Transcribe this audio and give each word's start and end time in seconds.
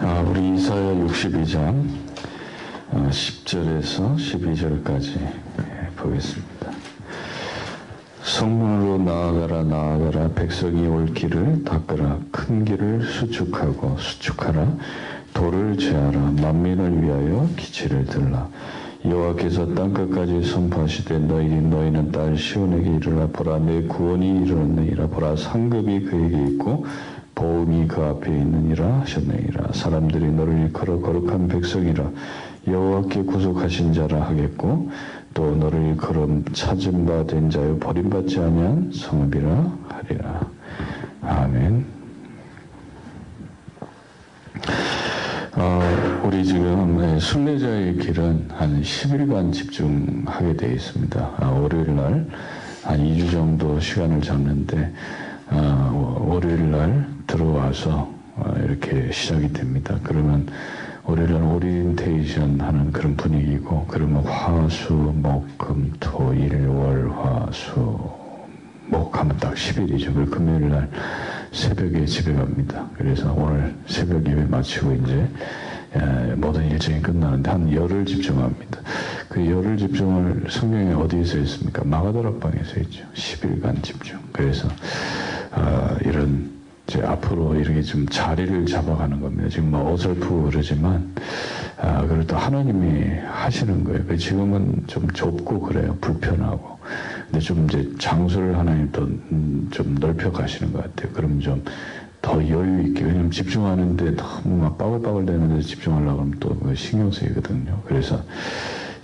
아, 0.00 0.20
우리 0.20 0.54
이사야 0.54 0.94
62장 0.94 1.84
10절에서 2.92 4.14
12절까지 4.16 5.18
보겠습니다. 5.96 6.70
성문으로 8.22 8.98
나아가라 8.98 9.64
나아가라. 9.64 10.28
백성이 10.34 10.86
올 10.86 11.12
길을 11.12 11.64
닦으라. 11.64 12.18
큰 12.30 12.64
길을 12.64 13.02
수축하고 13.02 13.96
수축하라. 13.98 14.68
돌을 15.34 15.76
제하라. 15.76 16.20
만민을 16.42 17.02
위하여 17.02 17.48
기치를 17.56 18.04
들라. 18.04 18.48
여호와께서 19.04 19.74
땅끝까지 19.74 20.44
선포하시되 20.44 21.18
너희 21.20 21.48
너희는 21.48 22.12
딸 22.12 22.36
시온에게 22.36 22.96
이르라. 22.96 23.26
보라 23.32 23.58
내 23.58 23.82
구원이 23.82 24.42
이르렀느니라. 24.44 25.08
보라 25.08 25.34
상급이 25.34 26.04
그에게 26.04 26.44
있고 26.52 26.86
보험이 27.38 27.86
그 27.86 28.02
앞에 28.02 28.30
있느니라 28.32 29.00
하셨느니라 29.02 29.72
사람들이 29.72 30.32
너를 30.32 30.58
일컬어 30.64 30.98
거룩한 30.98 31.46
백성이라 31.46 32.10
여호와께 32.66 33.22
구속하신 33.22 33.92
자라 33.92 34.22
하겠고 34.22 34.90
또 35.34 35.54
너를 35.54 35.86
일컬어 35.90 36.26
찾은 36.52 37.06
바 37.06 37.22
된 37.24 37.48
자여 37.48 37.76
버림받지 37.78 38.40
아니한 38.40 38.90
성읍이라 38.92 39.72
하리라. 39.88 40.40
아멘. 41.22 41.84
어, 45.56 45.80
우리 46.24 46.44
지금 46.44 47.20
순례자의 47.20 47.98
길은 47.98 48.48
한 48.50 48.82
10일간 48.82 49.52
집중하게 49.52 50.56
되어 50.56 50.70
있습니다. 50.72 51.30
아, 51.38 51.46
월요일 51.50 51.94
날한 51.94 52.26
2주 52.84 53.30
정도 53.30 53.78
시간을 53.78 54.22
잡는데 54.22 54.92
어, 55.50 56.24
월요일 56.26 56.70
날 56.72 57.17
들어와서 57.38 58.12
어, 58.34 58.54
이렇게 58.64 59.12
시작이 59.12 59.52
됩니다. 59.52 59.96
그러면 60.02 60.48
월요일날 61.04 61.40
오리엔테이션 61.40 62.60
하는 62.60 62.92
그런 62.92 63.16
분위기고 63.16 63.86
그러면 63.86 64.24
화수, 64.24 64.92
목, 64.92 65.46
금, 65.56 65.92
토, 66.00 66.34
일, 66.34 66.66
월, 66.66 67.10
화, 67.10 67.48
수, 67.52 67.80
목 68.86 69.16
하면 69.16 69.36
딱 69.38 69.54
10일이죠. 69.54 70.14
그 70.14 70.26
금요일 70.28 70.68
날 70.68 70.90
새벽에 71.52 72.04
집에 72.04 72.34
갑니다. 72.34 72.86
그래서 72.96 73.32
오늘 73.32 73.72
새벽 73.86 74.26
예배 74.26 74.46
마치고 74.46 74.92
이제 74.94 75.28
모든 76.36 76.68
일정이 76.68 77.00
끝나는데 77.00 77.50
한 77.50 77.72
열흘 77.72 78.04
집중합니다. 78.04 78.80
그 79.28 79.48
열흘 79.48 79.78
집중을 79.78 80.46
성경에 80.50 80.92
어디에서 80.92 81.38
했습니까? 81.38 81.84
마가다락방에서 81.84 82.74
했죠. 82.78 83.04
10일간 83.14 83.82
집중. 83.82 84.18
그래서 84.32 84.68
어, 85.52 85.96
이런 86.04 86.57
이제 86.88 87.02
앞으로 87.02 87.54
이렇게 87.54 87.82
좀 87.82 88.06
자리를 88.08 88.66
잡아가는 88.66 89.20
겁니다. 89.20 89.48
지금 89.48 89.70
뭐 89.70 89.92
어설프고 89.92 90.44
그러지만 90.44 91.14
아, 91.76 92.06
그래도 92.06 92.36
하나님이 92.36 93.18
하시는 93.26 93.84
거예요. 93.84 94.04
그 94.06 94.16
지금은 94.16 94.84
좀 94.86 95.08
좁고 95.10 95.60
그래요. 95.60 95.96
불편하고. 96.00 96.78
근데 97.26 97.40
좀 97.40 97.66
이제 97.66 97.88
장소를 97.98 98.58
하나님 98.58 98.90
또좀 98.90 99.22
음, 99.32 99.96
넓혀 100.00 100.32
가시는 100.32 100.72
것 100.72 100.82
같아요. 100.82 101.12
그럼 101.12 101.40
좀 101.40 101.62
더 102.20 102.46
여유 102.48 102.88
있게 102.88 103.04
왜냐면 103.04 103.30
집중하는데 103.30 104.16
너무 104.16 104.56
막 104.56 104.76
빠글빠글 104.76 105.26
되는데 105.26 105.62
집중하려고 105.62 106.20
하면 106.20 106.38
또그 106.40 106.74
신경 106.74 107.10
쓰이거든요. 107.10 107.80
그래서 107.86 108.22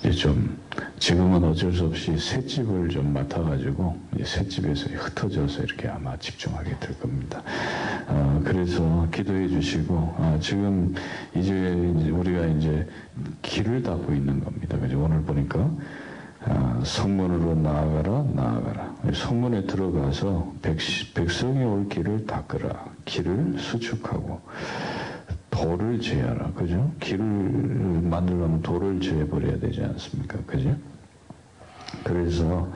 이제 0.05 0.13
좀 0.13 0.59
지금은 0.99 1.43
어쩔 1.45 1.73
수 1.73 1.87
없이 1.87 2.15
새집을 2.19 2.91
좀 2.91 3.15
맡아가지고 3.15 3.99
새집에서 4.23 4.91
흩어져서 4.91 5.63
이렇게 5.63 5.89
아마 5.89 6.15
집중하게 6.19 6.77
될 6.79 6.99
겁니다. 7.01 7.43
어, 8.09 8.43
그래서 8.45 9.09
기도해 9.11 9.49
주시고 9.49 9.95
어, 9.95 10.39
지금 10.43 10.95
이제 11.35 11.55
우리가 12.11 12.45
이제 12.49 12.87
길을 13.41 13.83
닦고 13.83 14.13
있는 14.13 14.45
겁니다. 14.45 14.79
그죠? 14.79 15.03
오늘 15.03 15.23
보니까 15.23 15.71
아, 16.43 16.83
성문으로 16.85 17.55
나아가라 17.55 18.25
나아가라 18.35 18.95
성문에 19.15 19.65
들어가서 19.65 20.53
백, 20.61 20.77
백성이 21.15 21.65
올 21.65 21.89
길을 21.89 22.27
닦으라 22.27 22.85
길을 23.07 23.55
수축하고 23.59 24.43
돌을 25.55 26.01
제하라. 26.01 26.53
그죠? 26.53 26.93
길을 27.01 27.25
만들려면 27.25 28.61
돌을 28.63 29.01
제해버려야 29.01 29.59
되지 29.61 29.83
않습니까? 29.85 30.39
그죠? 30.47 30.77
그래서 32.03 32.69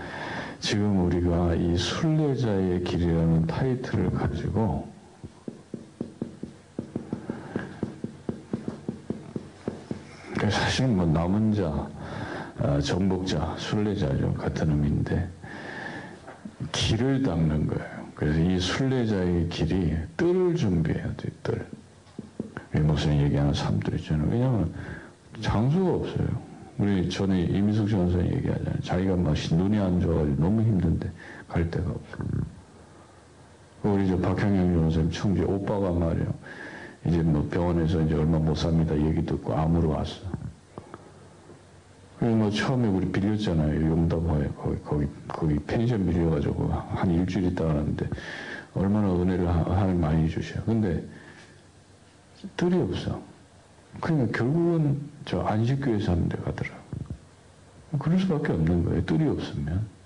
지금 0.61 1.06
우리가 1.06 1.55
이 1.55 1.77
순례자의 1.77 2.84
길이라는 2.84 3.47
타이틀을 3.47 4.11
가지고 4.12 4.88
사실 10.50 10.87
뭐 10.87 11.05
남은 11.05 11.53
자 11.53 11.88
어, 12.61 12.81
정복자, 12.81 13.56
순례자 13.59 14.17
좀 14.17 14.34
같은 14.34 14.71
의미인데 14.71 15.28
길을 16.72 17.22
닦는 17.22 17.67
거예요. 17.67 18.09
그래서 18.15 18.41
이 18.41 18.59
순례자의 18.59 19.49
길이 19.49 19.97
뜰을 20.17 20.56
준비해야 20.56 21.15
돼, 21.17 21.28
뜰. 21.43 21.67
무슨 22.81 23.19
얘기하는 23.21 23.53
사람들 23.53 23.94
있잖아요. 24.00 24.28
왜냐하면 24.31 24.72
장소가 25.41 25.91
없어요. 25.91 26.49
우리 26.78 27.09
전에 27.09 27.43
이미숙 27.43 27.89
전선이 27.89 28.31
얘기하잖아요. 28.37 28.81
자기가 28.83 29.16
막 29.16 29.34
눈이 29.53 29.78
안 29.78 30.00
좋아가지고 30.00 30.41
너무 30.41 30.62
힘든데 30.62 31.11
갈 31.49 31.71
데가 31.71 31.91
없어. 31.91 32.25
우리 33.83 34.09
저 34.09 34.17
박형영 34.19 34.75
전선님 34.75 35.11
청주 35.11 35.44
오빠가 35.44 35.91
말이에요. 35.91 36.33
이제 37.06 37.22
뭐 37.22 37.47
병원에서 37.50 38.00
이제 38.03 38.15
얼마 38.15 38.38
못 38.38 38.55
삽니다 38.55 38.97
얘기 38.97 39.25
듣고 39.25 39.55
암으로 39.55 39.91
왔어. 39.91 40.21
뭐 42.21 42.50
처음에 42.50 42.88
우리 42.88 43.11
빌렸잖아요. 43.11 43.91
용담호에 43.91 44.49
거기, 44.56 44.83
거기, 44.83 45.06
거기 45.28 45.59
펜션 45.61 46.05
빌려가지고 46.06 46.69
한 46.69 47.11
일주일 47.11 47.47
있다 47.47 47.65
가는데 47.65 48.09
얼마나 48.75 49.12
은혜를 49.15 49.49
하나님 49.49 50.00
많이 50.00 50.28
주셔. 50.28 50.61
근데 50.65 51.05
뜰이 52.56 52.76
없어. 52.82 53.21
그러니까 54.00 54.38
결국은 54.38 55.00
저 55.25 55.41
안식교회 55.43 56.00
사는 56.00 56.28
데 56.28 56.37
가더라. 56.38 56.71
그럴 57.99 58.19
수밖에 58.19 58.53
없는 58.53 58.84
거예요. 58.84 59.04
뜰이 59.04 59.28
없으면. 59.28 59.99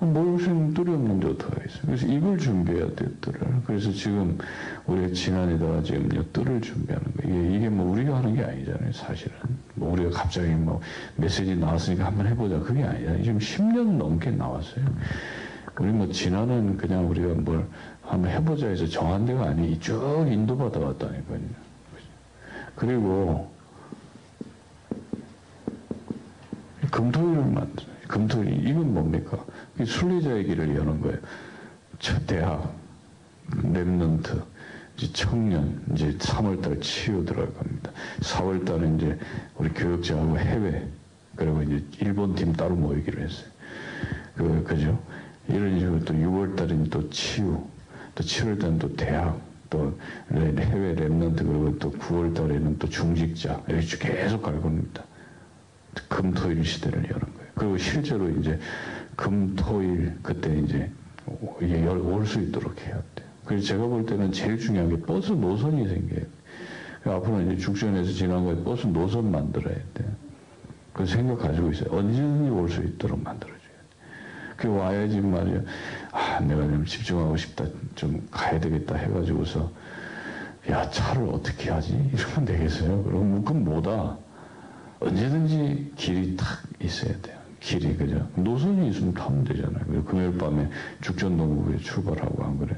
모르시는 0.00 0.74
뜰이 0.74 0.90
없는데 0.92 1.28
어떡하 1.28 1.60
겠어요. 1.60 1.82
그래서 1.86 2.06
이걸 2.06 2.38
준비해야 2.38 2.86
돼요, 2.94 3.10
뜰을. 3.20 3.40
그래서 3.66 3.90
지금 3.90 4.38
우리가 4.86 5.12
지난해다가 5.12 5.82
지금 5.82 6.08
뜰을 6.32 6.60
준비하는 6.60 7.04
거예요. 7.16 7.56
이게 7.56 7.68
뭐 7.68 7.90
우리가 7.92 8.18
하는 8.18 8.34
게 8.34 8.44
아니잖아요, 8.44 8.92
사실은. 8.92 9.34
뭐 9.74 9.92
우리가 9.92 10.10
갑자기 10.10 10.50
뭐 10.50 10.80
메시지 11.16 11.56
나왔으니까 11.56 12.06
한번 12.06 12.28
해보자. 12.28 12.60
그게 12.60 12.84
아니잖아요. 12.84 13.22
지금 13.24 13.38
10년 13.38 13.96
넘게 13.96 14.30
나왔어요. 14.30 14.84
우리 15.80 15.90
뭐 15.90 16.08
지난은 16.10 16.76
그냥 16.76 17.08
우리가 17.08 17.34
뭘 17.34 17.66
한번 18.08 18.30
해보자 18.30 18.68
해서 18.68 18.86
정한 18.86 19.26
데가 19.26 19.48
아니, 19.48 19.78
쭉 19.78 20.26
인도받아 20.26 20.80
왔다니까요. 20.80 21.40
그리고 22.74 23.52
금토일을 26.90 27.44
만들어요. 27.44 27.98
금토일, 28.08 28.66
이건 28.66 28.94
뭡니까? 28.94 29.44
순례자의 29.84 30.44
길을 30.44 30.74
여는 30.74 31.02
거예요. 31.02 31.18
첫 31.98 32.26
대학, 32.26 32.74
랩런트, 33.50 34.42
이제 34.96 35.12
청년, 35.12 35.82
이제 35.92 36.16
3월달 36.16 36.80
치유 36.80 37.24
들어갈 37.26 37.52
겁니다. 37.52 37.90
4월달에 38.20 38.96
이제 38.96 39.18
우리 39.56 39.68
교육자하고 39.70 40.38
해외, 40.38 40.88
그리고 41.36 41.62
이제 41.62 41.84
일본 42.00 42.34
팀 42.34 42.54
따로 42.54 42.74
모이기로 42.74 43.20
했어요. 43.20 43.48
그, 44.34 44.64
그죠? 44.64 44.98
이런 45.48 45.78
식으로 45.78 46.04
또 46.04 46.14
6월달엔 46.14 46.90
또 46.90 47.10
치유, 47.10 47.62
또 48.18 48.24
7월달엔 48.24 48.80
또 48.80 48.96
대학, 48.96 49.40
또 49.70 49.96
해외 50.32 50.94
remnant, 50.96 51.36
그리고 51.36 51.78
또 51.78 51.92
9월달에는 51.92 52.76
또 52.80 52.88
중직자, 52.88 53.62
이렇게 53.68 53.96
계속 53.96 54.42
갈 54.42 54.60
겁니다. 54.60 55.04
금토일 56.08 56.64
시대를 56.64 56.98
여는 57.04 57.20
거예요. 57.20 57.50
그리고 57.54 57.78
실제로 57.78 58.28
이제 58.30 58.58
금, 59.14 59.54
토, 59.54 59.80
일 59.82 60.16
그때 60.20 60.52
이제 60.58 60.90
이게 61.60 61.86
올 61.86 62.26
수 62.26 62.40
있도록 62.40 62.76
해야 62.80 62.94
돼요. 63.14 63.28
그래서 63.44 63.66
제가 63.68 63.86
볼 63.86 64.04
때는 64.04 64.32
제일 64.32 64.58
중요한 64.58 64.88
게 64.90 65.00
버스 65.00 65.30
노선이 65.30 65.86
생겨요. 65.88 66.26
앞으로 67.04 67.40
이제 67.42 67.56
죽전에서 67.56 68.12
지난 68.12 68.44
거에 68.44 68.56
버스 68.64 68.86
노선 68.88 69.30
만들어야 69.30 69.76
돼요. 69.94 70.08
그 70.92 71.06
생각 71.06 71.38
가지고 71.38 71.70
있어요. 71.70 71.96
언제든지 71.96 72.50
올 72.50 72.68
수 72.68 72.82
있도록 72.82 73.22
만들어줘 73.22 73.57
그 74.58 74.68
와야지 74.68 75.20
말이야. 75.20 75.60
아, 76.10 76.40
내가 76.40 76.62
좀 76.62 76.84
집중하고 76.84 77.36
싶다. 77.36 77.64
좀 77.94 78.26
가야 78.30 78.58
되겠다 78.58 78.96
해가지고서 78.96 79.70
야, 80.68 80.90
차를 80.90 81.28
어떻게 81.32 81.70
하지? 81.70 81.92
이러면 82.12 82.44
되겠어요. 82.44 83.04
그럼 83.04 83.44
그건 83.44 83.64
뭐다. 83.64 84.18
언제든지 85.00 85.92
길이 85.94 86.36
탁 86.36 86.46
있어야 86.82 87.12
돼요. 87.22 87.38
길이 87.60 87.96
그죠 87.96 88.28
노선이 88.34 88.90
있으면 88.90 89.14
타면 89.14 89.44
되잖아요. 89.44 90.04
금요일 90.04 90.36
밤에 90.36 90.68
죽전동국에 91.00 91.78
출발하고 91.78 92.44
안 92.44 92.58
그래. 92.58 92.76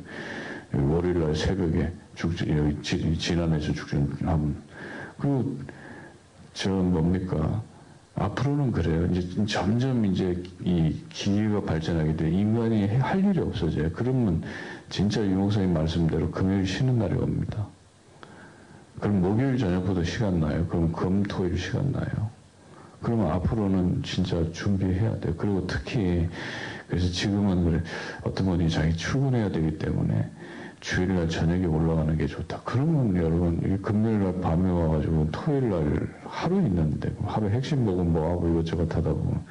월요일 0.72 1.20
날 1.20 1.34
새벽에 1.34 1.92
죽, 2.14 2.32
여기 2.48 2.82
지, 2.82 3.18
지난해서 3.18 3.72
죽전하면. 3.72 4.54
그리고 5.18 5.56
저 6.52 6.70
뭡니까? 6.70 7.62
앞으로는 8.20 8.72
그래요. 8.72 9.06
이제 9.06 9.46
점점 9.46 10.04
이제 10.04 10.42
이 10.62 10.94
기계가 11.08 11.62
발전하게 11.62 12.16
돼 12.16 12.30
인간이 12.30 12.86
할 12.98 13.24
일이 13.24 13.40
없어져요. 13.40 13.90
그러면 13.92 14.42
진짜 14.90 15.24
유목사님 15.24 15.72
말씀대로 15.72 16.30
금요일 16.30 16.66
쉬는 16.66 16.98
날이 16.98 17.14
옵니다. 17.14 17.66
그럼 19.00 19.22
목요일 19.22 19.56
저녁부터 19.56 20.04
시간 20.04 20.38
나요. 20.38 20.66
그럼 20.66 20.92
금, 20.92 21.22
토 21.22 21.46
일 21.46 21.56
시간 21.56 21.90
나요. 21.92 22.30
그러면 23.00 23.30
앞으로는 23.30 24.02
진짜 24.02 24.44
준비해야 24.52 25.18
돼요. 25.20 25.34
그리고 25.38 25.66
특히 25.66 26.28
그래서 26.88 27.08
지금은 27.10 27.64
그래 27.64 27.82
어떤 28.22 28.46
분이 28.46 28.68
자기 28.68 28.94
출근해야 28.94 29.50
되기 29.50 29.78
때문에 29.78 30.28
주일날 30.80 31.28
저녁에 31.28 31.66
올라가는 31.66 32.16
게 32.16 32.26
좋다. 32.26 32.62
그러면 32.64 33.14
여러분 33.16 33.80
금요일날 33.82 34.40
밤에 34.40 34.70
와가지고 34.70 35.30
토요일날 35.30 36.08
하루 36.24 36.56
있는데 36.62 37.14
하루 37.24 37.48
핵심 37.50 37.84
먹은 37.84 38.12
뭐하고 38.12 38.48
이것저것 38.48 38.94
하다 38.94 39.12
보면 39.12 39.44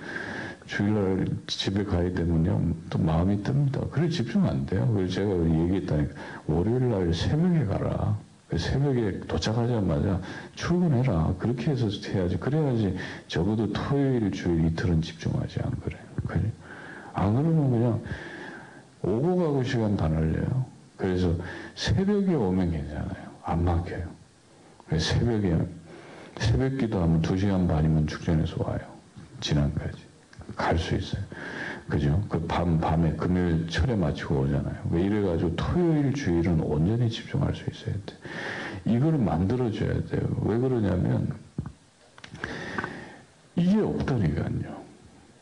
주일날 0.65 1.27
집에 1.45 1.83
가야 1.83 2.11
되면요 2.13 2.73
또 2.89 2.99
마음이 2.99 3.43
뜹니다. 3.43 3.89
그래 3.91 4.09
집중 4.09 4.45
안 4.45 4.65
돼요. 4.65 4.91
그래서 4.93 5.13
제가 5.13 5.31
얘기했다니까 5.31 6.13
월요일날 6.47 7.13
새벽에 7.13 7.65
가라. 7.65 8.17
새벽에 8.57 9.19
도착하자마자 9.27 10.19
출근해라. 10.55 11.35
그렇게 11.37 11.69
해서 11.69 11.87
해야지. 12.11 12.37
그래야지 12.37 12.95
적어도 13.27 13.71
토요일, 13.71 14.31
주일 14.31 14.65
이틀은 14.65 15.03
집중하지 15.03 15.59
안 15.63 15.71
그래요. 15.81 16.01
그래. 16.25 16.41
안 17.13 17.35
그러면 17.35 17.69
그냥 17.69 18.01
오고 19.03 19.35
가고 19.35 19.63
시간 19.63 19.95
다 19.95 20.07
날려요. 20.07 20.78
그래서 20.99 21.33
새벽에 21.75 22.33
오면 22.35 22.71
괜찮아요. 22.71 23.29
안 23.45 23.63
막혀요. 23.63 24.03
그래서 24.85 25.13
새벽에, 25.13 25.57
새벽 26.39 26.77
기도하면 26.77 27.21
2시간 27.21 27.67
반이면 27.69 28.05
축전해서 28.05 28.55
와요. 28.59 28.79
지난까지. 29.39 29.97
갈 30.57 30.77
수 30.77 30.95
있어요. 30.95 31.23
그죠? 31.87 32.21
그 32.27 32.45
밤, 32.47 32.79
밤에 32.81 33.13
금요일 33.13 33.67
철에 33.69 33.95
마치고 33.95 34.41
오잖아요. 34.41 34.75
왜 34.91 35.03
이래가지고 35.03 35.55
토요일, 35.55 36.13
주일은 36.13 36.59
온전히 36.59 37.09
집중할 37.09 37.55
수 37.55 37.63
있어야 37.71 37.95
돼. 38.05 38.15
이거를 38.85 39.19
만들어줘야 39.19 40.03
돼요. 40.05 40.21
왜 40.43 40.57
그러냐면, 40.57 41.31
이게 43.55 43.79
없다니까요. 43.79 44.79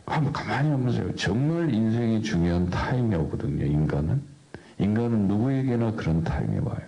한번 0.06 0.32
가만히 0.32 0.70
한번 0.70 0.86
보세요. 0.86 1.16
정말 1.16 1.74
인생이 1.74 2.22
중요한 2.22 2.70
타임이 2.70 3.16
오거든요, 3.16 3.66
인간은. 3.66 4.37
인간은 4.80 5.28
누구에게나 5.28 5.92
그런 5.94 6.24
타임이 6.24 6.60
와요. 6.60 6.82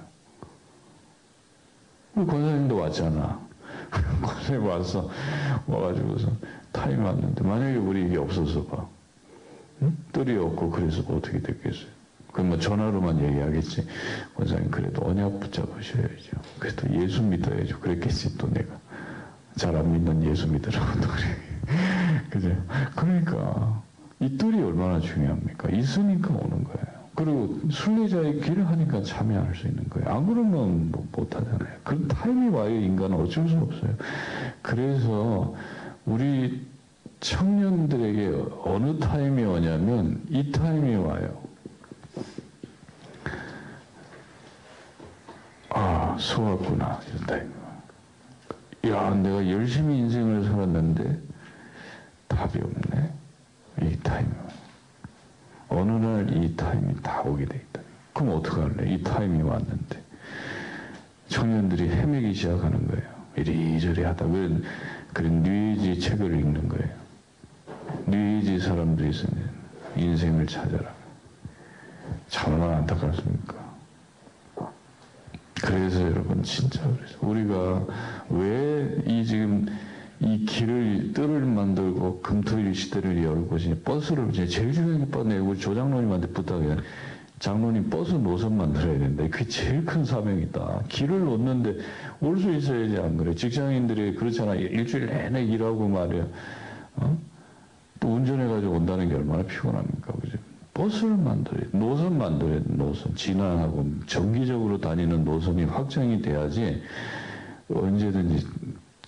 권사님도 2.16 2.76
왔잖아. 2.76 3.40
권사님 4.22 4.66
와서, 4.66 5.10
와가지고서 5.68 6.32
타임 6.72 7.04
왔는데, 7.04 7.44
만약에 7.44 7.78
우리 7.78 8.06
이게 8.06 8.18
없어서 8.18 8.66
봐. 8.66 8.86
응? 9.82 9.98
뜰이 10.12 10.38
없고, 10.38 10.70
그래서 10.70 11.02
뭐 11.04 11.18
어떻게 11.18 11.40
됐겠어요? 11.42 11.88
그럼 12.32 12.50
뭐 12.50 12.60
전화로만 12.60 13.20
얘기하겠지. 13.24 13.88
권사님, 14.36 14.70
그래도 14.70 15.08
언약 15.08 15.40
붙잡으셔야죠. 15.40 16.32
그래도 16.60 16.94
예수 17.02 17.24
믿어야죠. 17.24 17.80
그랬겠지, 17.80 18.38
또 18.38 18.50
내가. 18.52 18.78
잘 19.56 19.76
안 19.76 19.92
믿는 19.92 20.24
예수 20.26 20.48
믿으라고 20.48 21.02
또 21.02 21.08
그래. 21.08 21.26
그죠? 22.30 22.56
그러니까, 22.96 23.82
이 24.20 24.38
뜰이 24.38 24.62
얼마나 24.62 25.00
중요합니까? 25.00 25.70
있으니까 25.70 26.30
오는 26.34 26.64
거예요. 26.64 26.89
그리고 27.20 27.60
순례자의 27.70 28.40
길을 28.40 28.66
하니까 28.66 29.04
참여할 29.04 29.54
수 29.54 29.68
있는 29.68 29.84
거예요. 29.90 30.10
안 30.10 30.26
그러면 30.26 30.90
뭐 30.90 31.06
못하잖아요. 31.12 31.68
그런 31.84 32.08
타임이 32.08 32.48
와요, 32.48 32.74
인간은 32.74 33.20
어쩔 33.20 33.46
수 33.50 33.58
없어요. 33.58 33.94
그래서 34.62 35.54
우리 36.06 36.66
청년들에게 37.20 38.42
어느 38.64 38.98
타임이 39.00 39.44
오냐면 39.44 40.22
이 40.30 40.50
타임이 40.50 40.96
와요. 40.96 41.38
아, 45.72 46.16
수고했구나. 46.18 47.02
이런 47.10 47.26
타임. 47.28 47.54
야, 48.88 49.14
내가 49.14 49.46
열심히 49.50 49.98
인생을 49.98 50.46
살았는데 50.46 51.20
답이 52.30 52.60
없네. 52.60 53.12
이 53.82 54.00
타임. 54.00 54.49
어느 55.70 55.92
날 55.92 56.30
이 56.30 56.56
타임이 56.56 57.02
다 57.02 57.22
오게 57.22 57.46
돼 57.46 57.58
있다. 57.58 57.82
그럼 58.14 58.38
어떡할래? 58.38 58.92
이 58.92 59.04
타임이 59.04 59.42
왔는데. 59.44 60.02
청년들이 61.30 61.90
헤매기 61.90 62.34
시작하는 62.34 62.88
거예요. 62.88 63.04
이리저리 63.36 64.04
하다. 64.04 64.26
왜, 64.26 64.50
그래, 65.14 65.30
뉴에이지 65.30 66.00
책을 66.00 66.40
읽는 66.40 66.68
거예요. 66.70 66.90
뉴에이지 68.08 68.60
사람들이 68.60 69.10
있으면 69.12 69.50
인생을 69.96 70.48
찾아라. 70.48 70.92
얼마나 72.48 72.78
안타깝습니까? 72.78 73.56
그래서 75.62 76.02
여러분, 76.02 76.42
진짜 76.44 76.82
그래서 76.82 77.18
우리가 77.22 77.86
왜 78.30 79.04
이 79.06 79.26
지금 79.26 79.66
이 80.22 80.46
길을 80.46 81.14
뜰을 81.14 81.46
만들고 81.46 82.20
금토일 82.22 82.76
시대를 82.76 83.24
열고 83.24 83.58
이제 83.58 83.80
버스를 83.84 84.30
이제 84.32 84.46
제일 84.46 84.74
중요한 84.74 85.30
게 85.30 85.38
우리 85.38 85.58
조장로님한테 85.58 86.28
부탁해 86.28 86.76
장로님 87.40 87.90
버스 87.90 88.16
노선 88.16 88.58
만들어야 88.58 89.00
된다. 89.00 89.24
그게 89.32 89.46
제일 89.48 89.86
큰 89.86 90.04
사명이다. 90.04 90.84
길을 90.90 91.20
놓는데 91.24 91.78
올 92.20 92.38
수 92.38 92.52
있어야지 92.52 92.98
안 92.98 93.16
그래. 93.16 93.34
직장인들이 93.34 94.16
그렇잖아. 94.16 94.56
일주일 94.56 95.06
내내 95.06 95.46
일하고 95.46 95.88
말이야. 95.88 96.28
어? 96.98 97.18
또 98.02 98.14
운전해가지고 98.16 98.74
온다는 98.74 99.08
게 99.08 99.16
얼마나 99.16 99.44
피곤합니까? 99.44 100.14
그죠? 100.22 100.38
버스를 100.74 101.16
만들어야 101.16 101.62
돼. 101.62 101.78
노선 101.78 102.18
만들어야 102.18 102.60
돼. 102.60 102.66
노선. 102.68 103.16
진화하고 103.16 103.90
정기적으로 104.06 104.78
다니는 104.78 105.24
노선이 105.24 105.64
확정이 105.64 106.22
돼야지 106.22 106.82
언제든지 107.74 108.46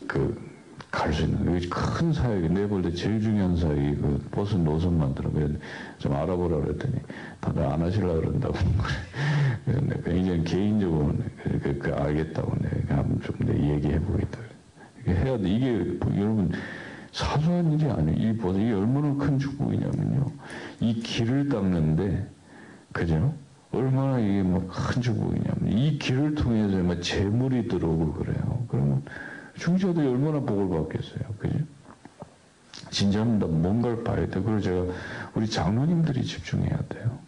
그 0.08 0.51
갈 0.92 1.14
수 1.14 1.24
있는 1.24 1.56
여기 1.56 1.70
큰 1.70 2.12
사역이 2.12 2.50
내볼 2.50 2.82
때 2.82 2.92
제일 2.92 3.22
중요한 3.22 3.56
사역이 3.56 3.96
그 3.96 4.28
버스 4.30 4.56
노선 4.56 4.98
만들어. 4.98 5.32
좀 5.98 6.14
알아보라 6.14 6.58
그랬더니 6.58 6.96
다들 7.40 7.64
안 7.64 7.82
하시려고 7.82 8.20
그런다고 8.20 8.54
그래 10.04 10.20
이제 10.20 10.44
개인적으로 10.44 11.16
그, 11.44 11.60
그, 11.60 11.78
그 11.80 11.94
알겠다고 11.94 12.56
내가 12.60 12.98
한번 12.98 13.22
좀 13.22 13.36
내 13.40 13.74
얘기해 13.74 14.00
보겠다. 14.02 14.40
이게 15.02 15.14
해야 15.16 15.38
돼. 15.38 15.50
이게 15.50 15.98
여러분 16.18 16.52
사소한 17.12 17.72
일이 17.72 17.90
아니에요. 17.90 18.30
이 18.32 18.38
버스 18.38 18.58
이게 18.58 18.74
얼마나 18.74 19.16
큰 19.16 19.40
축복이냐면요. 19.40 20.26
이 20.82 20.94
길을 20.96 21.50
닦는데 21.50 22.28
그죠? 22.92 23.34
얼마나 23.72 24.20
이게 24.20 24.44
뭐큰 24.44 25.02
축복이냐면 25.02 25.68
이 25.72 25.98
길을 25.98 26.36
통해서 26.36 26.78
막 26.84 27.02
재물이 27.02 27.70
들어오고 27.70 28.14
그래요. 28.14 28.66
그러면 28.68 29.02
중자들이 29.58 30.08
얼마나 30.08 30.40
복을 30.40 30.70
받겠어요. 30.70 31.34
그죠? 31.40 31.58
진짜입니다. 32.90 33.48
뭔가를 33.48 34.04
봐야 34.04 34.18
돼. 34.18 34.42
그리고 34.42 34.60
제가 34.60 34.86
우리 35.34 35.50
장로님들이 35.50 36.24
집중해야 36.24 36.78
돼요. 36.90 37.20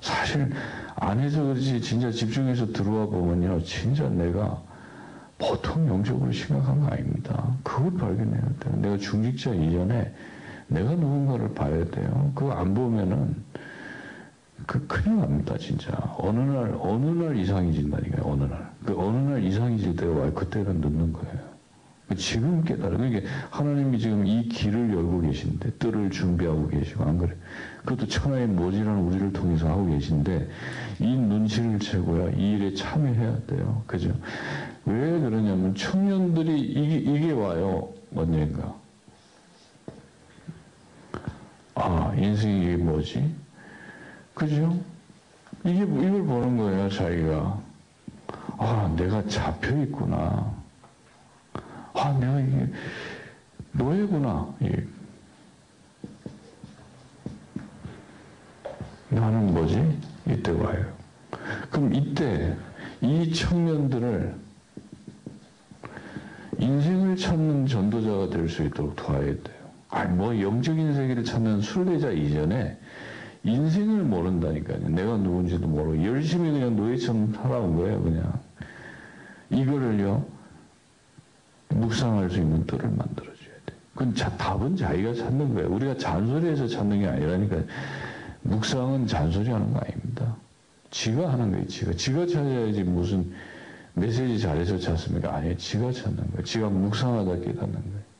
사실 0.00 0.50
안 0.96 1.20
해서 1.20 1.42
그렇지 1.42 1.80
진짜 1.80 2.10
집중해서 2.10 2.72
들어와 2.72 3.06
보면요. 3.06 3.62
진짜 3.62 4.08
내가 4.08 4.60
보통 5.38 5.88
영적으로 5.88 6.30
심각한 6.32 6.80
거 6.80 6.88
아닙니다. 6.88 7.56
그걸 7.62 7.92
발견해야 7.94 8.42
돼요. 8.60 8.76
내가 8.76 8.96
중직자 8.98 9.54
이전에 9.54 10.12
내가 10.68 10.90
누군가를 10.90 11.54
봐야 11.54 11.84
돼요. 11.86 12.32
그거 12.34 12.52
안 12.52 12.74
보면은 12.74 13.34
그 14.66 14.86
큰일 14.86 15.18
납니다, 15.20 15.56
진짜. 15.58 15.92
어느 16.18 16.38
날, 16.38 16.76
어느 16.80 17.06
날 17.06 17.36
이상해진다니까요, 17.36 18.22
어느 18.24 18.44
날. 18.44 18.70
그 18.84 18.94
어느 18.98 19.16
날 19.16 19.42
이상해질 19.42 19.96
때가 19.96 20.12
와요. 20.12 20.32
그때는 20.32 20.80
늦는 20.80 21.12
거예요. 21.12 21.50
지금 22.16 22.64
깨달아. 22.64 22.96
그러니까 22.96 23.28
하나님이 23.50 23.98
지금 23.98 24.26
이 24.26 24.48
길을 24.48 24.92
열고 24.92 25.20
계신데, 25.22 25.70
뜰을 25.78 26.10
준비하고 26.10 26.68
계시고, 26.68 27.04
안 27.04 27.18
그래? 27.18 27.34
그것도 27.84 28.08
천하의 28.08 28.48
모질한 28.48 28.98
우리를 28.98 29.32
통해서 29.32 29.68
하고 29.68 29.86
계신데, 29.86 30.48
이 30.98 31.06
눈치를 31.06 31.78
채고야 31.78 32.30
이 32.30 32.52
일에 32.52 32.74
참여해야 32.74 33.38
돼요. 33.46 33.82
그죠? 33.86 34.12
왜 34.86 35.20
그러냐면, 35.20 35.74
청년들이 35.74 36.60
이게, 36.60 36.96
이게 36.96 37.30
와요. 37.30 37.88
언젠가. 38.14 38.74
아, 41.76 42.12
인생이 42.16 42.64
이게 42.64 42.76
뭐지? 42.76 43.39
그죠? 44.40 44.74
이게, 45.66 45.82
이걸 45.82 46.24
보는 46.24 46.56
거예요, 46.56 46.88
자기가. 46.88 47.60
아, 48.56 48.94
내가 48.96 49.22
잡혀 49.28 49.76
있구나. 49.82 50.50
아, 51.92 52.18
내가 52.18 52.40
이게 52.40 52.66
노예구나. 53.72 54.54
예. 54.62 54.86
나는 59.10 59.52
뭐지? 59.52 59.98
이때 60.26 60.52
와요. 60.52 60.90
그럼 61.70 61.92
이때 61.92 62.56
이 63.02 63.30
청년들을 63.34 64.34
인생을 66.58 67.16
찾는 67.16 67.66
전도자가 67.66 68.30
될 68.30 68.48
수 68.48 68.62
있도록 68.64 68.96
도와야 68.96 69.20
돼요. 69.20 69.60
아니, 69.90 70.14
뭐, 70.14 70.40
영적인 70.40 70.94
세계를 70.94 71.24
찾는 71.24 71.60
순례자 71.60 72.12
이전에 72.12 72.79
인생을 73.44 74.02
모른다니까요. 74.02 74.88
내가 74.88 75.16
누군지도 75.16 75.66
모르고 75.66 76.04
열심히 76.04 76.50
그냥 76.50 76.76
노예처럼 76.76 77.32
살아온 77.34 77.76
거예요, 77.76 78.02
그냥. 78.02 78.40
이거를요, 79.50 80.24
묵상할 81.70 82.30
수 82.30 82.38
있는 82.38 82.66
뜰을 82.66 82.88
만들어줘야 82.90 83.54
돼. 83.66 83.74
그건 83.94 84.14
자, 84.14 84.30
답은 84.36 84.76
자기가 84.76 85.14
찾는 85.14 85.54
거예요. 85.54 85.70
우리가 85.70 85.96
잔소리해서 85.96 86.66
찾는 86.66 87.00
게 87.00 87.06
아니라니까. 87.06 87.56
묵상은 88.42 89.06
잔소리하는 89.06 89.72
거 89.72 89.80
아닙니다. 89.80 90.36
지가 90.90 91.32
하는 91.32 91.50
거예요, 91.52 91.66
지가. 91.66 91.92
지가 91.92 92.26
찾아야지 92.26 92.82
무슨 92.82 93.32
메시지 93.94 94.38
잘해서 94.38 94.78
찾습니까? 94.78 95.34
아니에요. 95.34 95.56
지가 95.56 95.92
찾는 95.92 96.16
거예요. 96.16 96.44
지가 96.44 96.68
묵상하다 96.68 97.36
깨닫는 97.36 97.72
거예요. 97.72 98.10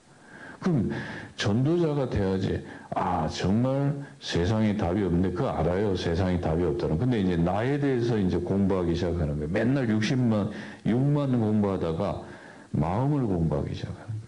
그럼 0.60 0.90
전도자가 1.36 2.10
돼야지. 2.10 2.64
아, 2.94 3.28
정말 3.28 4.04
세상에 4.18 4.76
답이 4.76 5.02
없는데, 5.02 5.30
그거 5.32 5.48
알아요. 5.48 5.94
세상에 5.94 6.40
답이 6.40 6.62
없다는. 6.64 6.98
근데 6.98 7.20
이제 7.20 7.36
나에 7.36 7.78
대해서 7.78 8.18
이제 8.18 8.36
공부하기 8.36 8.94
시작하는 8.94 9.36
거예요. 9.36 9.48
맨날 9.48 9.86
60만, 9.86 10.50
6만 10.84 11.38
공부하다가 11.38 12.22
마음을 12.72 13.26
공부하기 13.26 13.74
시작하는 13.74 14.06
거예요. 14.06 14.20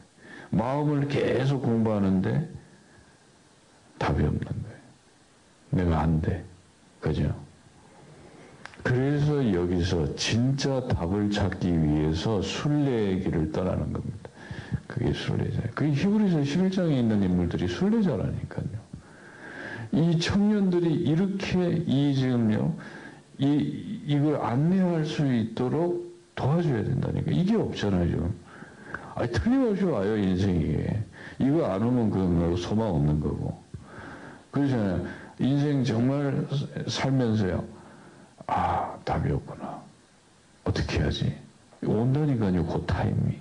마음을 0.50 1.08
계속 1.08 1.62
공부하는데 1.62 2.48
답이 3.98 4.22
없는 4.22 4.40
거예요. 4.40 4.62
내가 5.70 6.00
안 6.00 6.20
돼. 6.20 6.44
그죠? 7.00 7.34
그래서 8.82 9.52
여기서 9.52 10.14
진짜 10.16 10.86
답을 10.88 11.30
찾기 11.30 11.82
위해서 11.82 12.42
순례의 12.42 13.20
길을 13.20 13.52
떠나는 13.52 13.92
겁니다. 13.92 14.21
그게 14.86 15.12
순례자예요. 15.12 15.70
그게 15.74 15.92
히브리서 15.92 16.38
11장에 16.40 16.92
있는 16.92 17.22
인물들이 17.22 17.68
순례자라니까요. 17.68 18.82
이 19.92 20.18
청년들이 20.18 20.92
이렇게 20.92 21.82
이 21.86 22.14
지금요, 22.14 22.74
이, 23.38 24.00
이걸 24.06 24.36
안내할 24.36 25.04
수 25.04 25.32
있도록 25.32 26.12
도와줘야 26.34 26.84
된다니까. 26.84 27.30
이게 27.30 27.56
없잖아요. 27.56 28.32
아니, 29.14 29.30
틀림없이 29.30 29.84
와요, 29.84 30.16
인생이. 30.16 30.86
이거 31.38 31.66
안 31.66 31.82
오면 31.82 32.10
그건 32.10 32.56
소망 32.56 32.88
없는 32.88 33.20
거고. 33.20 33.62
그러잖아요. 34.50 35.06
인생 35.38 35.84
정말 35.84 36.46
살면서요. 36.86 37.64
아, 38.46 38.96
답이 39.04 39.30
없구나. 39.30 39.82
어떻게 40.64 41.00
해야지? 41.00 41.36
온다니까요, 41.84 42.64
그 42.66 42.84
타임이. 42.86 43.38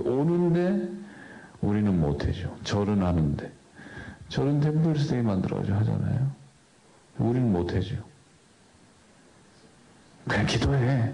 오는데 0.00 0.88
우리는 1.60 1.98
못해죠. 1.98 2.56
절은 2.64 3.02
하는데. 3.02 3.50
절은 4.28 4.60
템플스테이 4.60 5.22
만들어가지고 5.22 5.76
하잖아요. 5.78 6.30
우리는 7.18 7.50
못해죠. 7.50 7.96
그냥 10.26 10.46
기도해. 10.46 11.12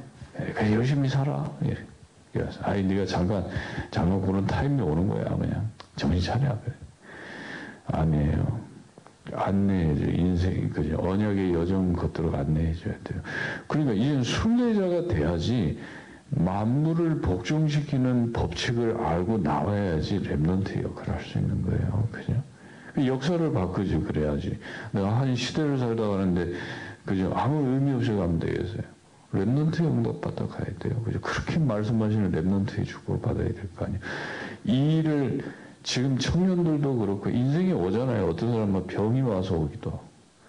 그냥 0.54 0.72
열심히 0.72 1.08
살아. 1.08 1.50
아니, 2.62 2.82
네가 2.84 3.04
잠깐, 3.06 3.46
잠깐 3.90 4.20
보는 4.22 4.46
타임이 4.46 4.80
오는 4.80 5.06
거야. 5.06 5.24
그냥 5.36 5.70
정신 5.96 6.20
차려. 6.20 6.58
그래. 6.64 6.74
아니에요. 7.86 8.60
안내해줘. 9.34 10.06
인생, 10.10 10.70
그죠. 10.70 10.96
언약의 10.98 11.52
여정 11.54 11.92
것들을 11.92 12.34
안내해줘야 12.34 12.94
돼요. 13.04 13.20
그러니까 13.68 13.92
이젠 13.92 14.22
순례자가 14.22 15.08
돼야지 15.08 15.78
만물을 16.34 17.20
복종시키는 17.20 18.32
법칙을 18.32 18.96
알고 18.98 19.38
나와야지 19.38 20.20
랩런트 20.22 20.82
역할을 20.82 21.14
할 21.14 21.24
수 21.24 21.38
있는 21.38 21.62
거예요. 21.62 22.08
그죠? 22.10 22.42
그 22.94 23.06
역사를 23.06 23.52
바꾸지, 23.52 23.98
그래야지. 24.00 24.58
내가 24.92 25.18
한 25.20 25.34
시대를 25.36 25.78
살다 25.78 26.08
가는데, 26.08 26.52
그죠? 27.04 27.32
아무 27.34 27.74
의미 27.74 27.92
없이 27.92 28.10
가면 28.10 28.38
되겠어요. 28.38 28.82
remnant 29.32 30.20
받아 30.20 30.46
가야 30.46 30.66
돼요. 30.78 31.00
그죠? 31.02 31.20
그렇게 31.20 31.58
말씀하시는 31.58 32.32
remnant의 32.32 32.86
축복을 32.86 33.20
받아야 33.20 33.48
될 33.48 33.68
거 33.76 33.86
아니에요. 33.86 34.00
이 34.64 34.96
일을 34.98 35.40
지금 35.82 36.18
청년들도 36.18 36.96
그렇고 36.98 37.30
인생이 37.30 37.72
오잖아요. 37.72 38.28
어떤 38.28 38.52
사람은 38.52 38.86
병이 38.86 39.22
와서 39.22 39.56
오기도 39.56 39.90
하고 39.90 40.02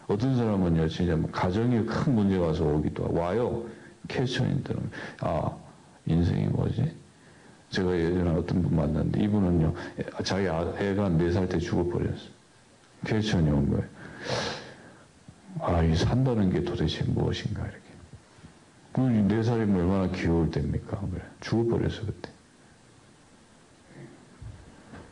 어떤 0.08 0.36
사람은요 0.36 0.90
진짜 0.90 1.18
가정에 1.32 1.82
큰 1.84 2.14
문제가 2.14 2.48
와서 2.48 2.66
오기도 2.66 3.06
하고 3.06 3.20
와요. 3.20 3.64
캐스천인들은 4.10 4.82
아 5.22 5.50
인생이 6.06 6.46
뭐지? 6.48 6.96
제가 7.70 7.98
예전에 7.98 8.30
어떤 8.32 8.62
분 8.62 8.76
만났는데 8.76 9.22
이분은요 9.24 9.74
자기 10.24 10.46
애가 10.46 11.10
네 11.10 11.32
살 11.32 11.48
때 11.50 11.58
죽어버렸어. 11.58 12.30
캐스천이 13.06 13.50
온 13.50 13.70
거예요. 13.70 13.86
아이 15.60 15.96
산다는 15.96 16.50
게 16.52 16.64
도대체 16.64 17.04
무엇인가 17.06 17.62
이렇게. 17.64 17.80
그네 18.94 19.42
살이면 19.44 19.82
얼마나 19.82 20.12
귀여울 20.12 20.52
때입니까? 20.52 21.00
그래 21.00 21.22
죽어버렸어 21.42 22.06
그때. 22.06 22.30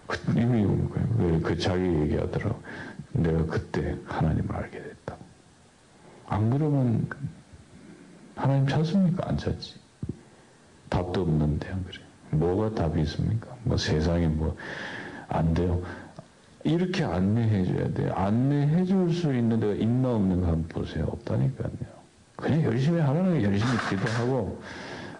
그, 0.08 0.40
이미 0.40 0.64
그, 0.64 1.42
그 1.44 1.58
자기 1.58 1.84
얘기하더라고. 1.84 2.62
내가 3.14 3.46
그때 3.46 3.98
하나님을 4.06 4.56
알게 4.56 4.82
됐다. 4.82 5.18
안 6.28 6.50
그러면 6.50 7.10
하나님 8.36 8.68
찾습니까? 8.68 9.28
안 9.28 9.38
찾지. 9.38 9.81
답도 10.92 11.22
없는데 11.22 11.70
안 11.72 11.84
그래. 11.86 12.00
뭐가 12.32 12.76
답이 12.76 13.02
있습니까? 13.02 13.48
뭐 13.64 13.78
세상에 13.78 14.28
뭐 14.28 14.56
안 15.34 15.54
돼요. 15.54 15.82
이렇게 16.66 17.04
안내해 17.06 17.64
줘야 17.66 17.88
돼요. 17.94 18.12
안내해 18.14 18.84
줄 18.84 19.10
수 19.14 19.34
있는 19.34 19.60
데가 19.62 19.74
있나 19.74 20.10
없는가 20.14 20.48
한번 20.50 20.68
보세요. 20.68 21.06
없다니까요. 21.06 21.72
그냥 22.36 22.64
열심히 22.64 23.00
하라는 23.00 23.40
게 23.40 23.46
열심히 23.46 23.72
기도하고 23.90 24.62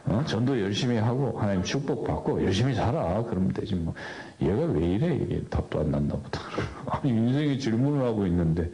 어? 0.06 0.24
전도 0.26 0.60
열심히 0.60 0.98
하고 0.98 1.40
하나님 1.40 1.64
축복 1.64 2.06
받고 2.06 2.44
열심히 2.44 2.74
살아 2.76 3.24
그러면 3.24 3.54
되지 3.54 3.76
뭐 3.76 3.94
얘가 4.42 4.64
왜 4.66 4.86
이래 4.96 5.16
이게 5.16 5.42
답도 5.50 5.80
안 5.80 5.92
난다 5.92 6.16
보다 6.18 6.42
아니 6.90 7.12
인생에 7.12 7.58
질문을 7.60 8.04
하고 8.06 8.26
있는데 8.26 8.70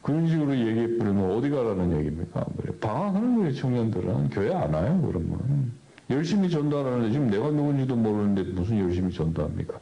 그런 0.00 0.28
식으로 0.28 0.56
얘기해 0.56 0.98
버리면 0.98 1.32
어디 1.32 1.50
가라는 1.50 1.98
얘기입니까 1.98 2.46
그래. 2.62 2.72
방황하는 2.80 3.36
거예요 3.38 3.52
청년들은 3.54 4.30
교회 4.30 4.54
안 4.54 4.72
와요 4.72 5.02
그러면 5.04 5.72
열심히 6.12 6.48
전도하라는데 6.50 7.12
지금 7.12 7.30
내가 7.30 7.50
누군지도 7.50 7.96
모르는데 7.96 8.42
무슨 8.52 8.78
열심히 8.78 9.12
전도합니까 9.12 9.78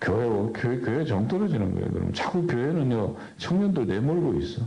교회 0.00 0.26
교회 0.52 0.78
교회 0.78 1.04
정 1.04 1.26
떨어지는 1.28 1.74
거예요 1.74 1.90
그럼 1.90 2.12
자꾸 2.12 2.46
교회는요 2.46 3.16
청년들 3.38 3.86
내몰고 3.86 4.38
있어 4.40 4.62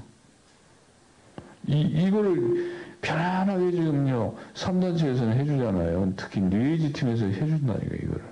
이 1.68 1.82
이거를 1.82 2.78
편안하게 3.02 3.72
지금요, 3.72 4.34
3단체에서는 4.56 5.34
해주잖아요. 5.34 6.14
특히 6.16 6.42
뉴에이지 6.42 6.94
팀에서 6.94 7.26
해준다니까, 7.26 7.96
이거를. 7.96 8.24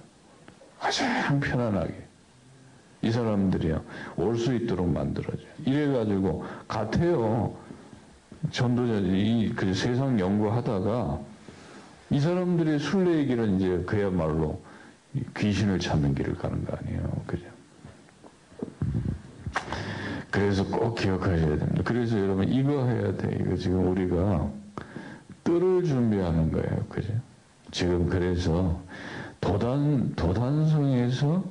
가장 0.79 1.39
편안하게. 1.39 1.93
이 3.03 3.11
사람들이요, 3.11 3.83
올 4.17 4.37
수 4.37 4.55
있도록 4.55 4.89
만들어줘. 4.89 5.37
이래가지고, 5.65 6.45
같아요. 6.67 7.55
전도자들이 8.51 9.53
그 9.55 9.73
세상 9.73 10.19
연구하다가, 10.19 11.19
이 12.09 12.19
사람들의 12.19 12.79
순례의 12.79 13.27
길은 13.27 13.59
이제 13.59 13.83
그야말로 13.85 14.61
귀신을 15.37 15.79
찾는 15.79 16.15
길을 16.15 16.35
가는 16.35 16.63
거 16.65 16.77
아니에요. 16.77 17.23
그죠? 17.25 17.45
그래서 20.29 20.65
꼭 20.65 20.95
기억하셔야 20.95 21.57
됩니다. 21.57 21.81
그래서 21.85 22.19
여러분 22.19 22.47
이거 22.49 22.85
해야 22.85 23.15
돼. 23.15 23.37
이거 23.39 23.55
지금 23.55 23.87
우리가 23.89 24.49
뜰을 25.45 25.83
준비하는 25.85 26.51
거예요. 26.51 26.85
그죠? 26.89 27.13
지금 27.71 28.09
그래서 28.09 28.81
도단, 29.39 30.15
도단성에서 30.15 31.43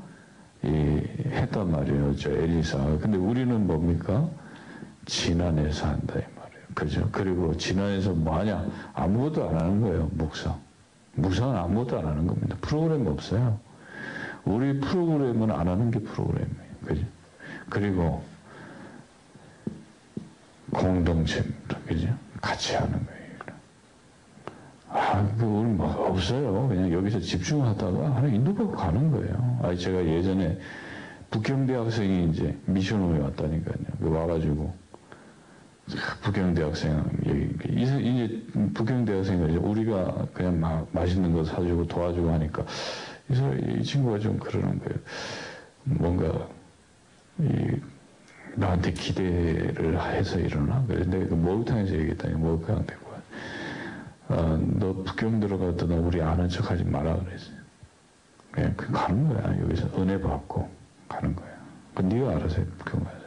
이, 0.64 0.68
했단 0.68 1.70
말이에요. 1.70 2.16
저 2.16 2.30
에리사가. 2.30 2.98
근데 2.98 3.16
우리는 3.16 3.66
뭡니까? 3.66 4.28
진안에서 5.06 5.86
한다. 5.86 6.14
그죠? 6.74 7.08
그리고 7.12 7.56
진안에서 7.56 8.12
뭐 8.12 8.38
하냐? 8.38 8.66
아무것도 8.94 9.48
안 9.48 9.56
하는 9.60 9.80
거예요. 9.80 10.10
묵상. 10.12 10.58
묵상은 11.14 11.56
아무것도 11.56 11.98
안 12.00 12.06
하는 12.06 12.26
겁니다. 12.26 12.56
프로그램 12.60 13.06
없어요. 13.06 13.58
우리 14.44 14.78
프로그램은 14.80 15.50
안 15.50 15.68
하는 15.68 15.90
게 15.90 16.00
프로그램이에요. 16.00 16.74
그죠? 16.84 17.06
그리고 17.70 18.22
공동체입니다. 20.72 21.78
그죠? 21.86 22.08
같이 22.40 22.74
하는 22.74 22.92
거예요. 22.92 23.24
아, 24.88 25.28
그, 25.38 25.44
우리 25.44 25.68
뭐, 25.70 25.88
없어요. 26.08 26.68
그냥 26.68 26.92
여기서 26.92 27.20
집중하다가 27.20 28.16
하나 28.16 28.28
인도받고 28.28 28.72
가는 28.72 29.10
거예요. 29.10 29.58
아, 29.62 29.74
제가 29.74 30.04
예전에 30.04 30.58
북경대 31.30 31.74
학생이 31.74 32.30
이제 32.30 32.56
미션홈에 32.66 33.18
왔다니까요. 33.18 33.74
그 34.00 34.10
와가지고, 34.10 34.72
북경대학생 36.22 37.04
여기 37.26 37.80
이제 37.80 38.42
북경대학생이 38.72 39.56
우리가 39.56 40.26
그냥 40.32 40.58
막 40.58 40.88
맛있는 40.92 41.32
거 41.32 41.44
사주고 41.44 41.86
도와주고 41.86 42.30
하니까 42.32 42.64
이, 43.28 43.82
친구가 43.82 44.18
좀 44.18 44.38
그러는 44.38 44.78
거예요. 44.78 44.98
뭔가 45.84 46.48
이 47.38 47.76
나한테 48.56 48.92
기대를 48.92 50.00
해서 50.00 50.38
이러나? 50.38 50.84
그래 50.86 51.04
내가 51.04 51.28
그 51.28 51.34
목욕탕에서 51.34 51.94
얘기했더니 51.94 52.34
목욕탕 52.34 52.76
와. 52.76 53.14
아, 54.28 54.58
너 54.78 54.92
북경 55.04 55.40
들어가도 55.40 55.86
너 55.86 55.96
우리 55.96 56.22
아는 56.22 56.48
척 56.48 56.70
하지 56.70 56.84
마라 56.84 57.16
그랬어요. 57.16 57.56
그냥 58.50 58.72
그 58.76 58.90
가는 58.92 59.28
거야. 59.28 59.60
여기서 59.60 59.88
은혜 60.00 60.18
받고 60.18 60.70
가는 61.08 61.34
거야. 61.34 61.48
그 61.94 62.02
네가 62.02 62.36
알아서 62.36 62.60
해, 62.60 62.64
북경 62.78 63.04
가서. 63.04 63.23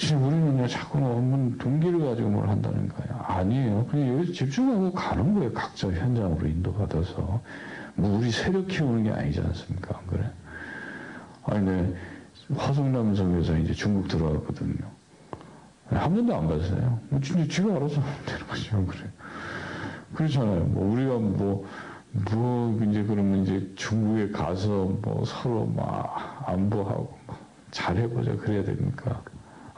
지금 0.00 0.24
우리는 0.24 0.66
자꾸 0.66 0.98
너무 0.98 1.58
동기를 1.58 1.98
가지고 2.00 2.30
뭘 2.30 2.48
한다는 2.48 2.88
거예요. 2.88 3.22
아니에요. 3.22 3.86
그냥 3.90 4.16
여기서 4.16 4.32
집중하고 4.32 4.92
가는 4.92 5.34
거예요. 5.34 5.52
각자 5.52 5.88
현장으로 5.88 6.48
인도받아서. 6.48 7.42
뭐 7.96 8.18
우리 8.18 8.30
세력 8.30 8.66
키우는 8.66 9.02
게 9.04 9.10
아니지 9.10 9.40
않습니까? 9.40 9.98
안 9.98 10.06
그래? 10.06 10.30
아니, 11.44 11.64
내 11.66 11.94
화성남 12.56 13.14
성에서 13.14 13.58
이제 13.58 13.74
중국 13.74 14.08
들어갔거든요. 14.08 14.78
한 15.90 16.14
번도 16.14 16.34
안 16.34 16.48
갔어요. 16.48 16.98
뭐 17.10 17.20
진짜 17.20 17.46
지가 17.46 17.76
알아서 17.76 18.02
되는 18.24 18.46
거죠. 18.46 18.86
그래. 18.86 19.04
그렇잖아요. 20.14 20.64
뭐 20.64 20.94
우리가 20.94 21.18
뭐, 21.18 21.66
뭐, 22.32 22.80
이제 22.88 23.02
그러면 23.02 23.42
이제 23.42 23.70
중국에 23.76 24.30
가서 24.30 24.96
뭐 25.02 25.22
서로 25.26 25.66
막 25.66 26.42
안보하고 26.46 27.18
뭐 27.26 27.38
잘해보자 27.70 28.36
그래야 28.36 28.64
됩니까? 28.64 29.22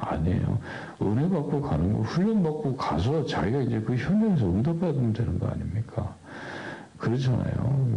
아니에요. 0.03 0.59
은혜 1.03 1.29
받고 1.29 1.63
가는 1.63 1.93
거, 1.93 2.01
훈련 2.01 2.43
받고 2.43 2.77
가서 2.77 3.25
자기가 3.27 3.61
이제 3.63 3.81
그 3.81 3.95
현장에서 3.95 4.47
응답받으면 4.47 5.13
되는 5.13 5.39
거 5.39 5.47
아닙니까? 5.49 6.15
그렇잖아요. 6.99 7.55